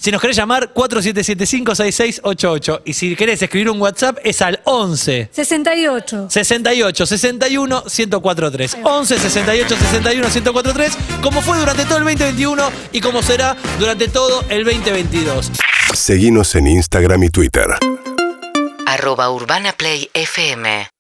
Si 0.05 0.13
nos 0.13 0.21
querés 0.21 0.37
llamar, 0.37 0.71
47756688. 0.75 2.83
Y 2.85 2.93
si 2.93 3.17
querés 3.17 3.41
escribir 3.41 3.71
un 3.71 3.81
WhatsApp, 3.81 4.19
es 4.23 4.43
al 4.43 4.61
11 4.65 5.31
68. 5.33 6.27
68 6.29 7.07
61 7.07 7.85
1043. 7.85 8.77
11 8.83 9.19
68 9.19 9.77
61 9.79 10.29
1043. 10.29 10.99
Como 11.23 11.41
fue 11.41 11.57
durante 11.57 11.87
todo 11.87 11.97
el 11.97 12.05
2021 12.05 12.71
y 12.93 13.01
como 13.01 13.23
será 13.23 13.57
durante 13.79 14.09
todo 14.09 14.45
el 14.51 14.65
2022. 14.65 15.51
Seguinos 15.95 16.55
en 16.55 16.67
Instagram 16.67 17.23
y 17.23 17.31
Twitter. 17.31 17.69
arroba 18.85 19.31
Urbana 19.31 19.73
Play 19.73 20.11
FM 20.13 20.94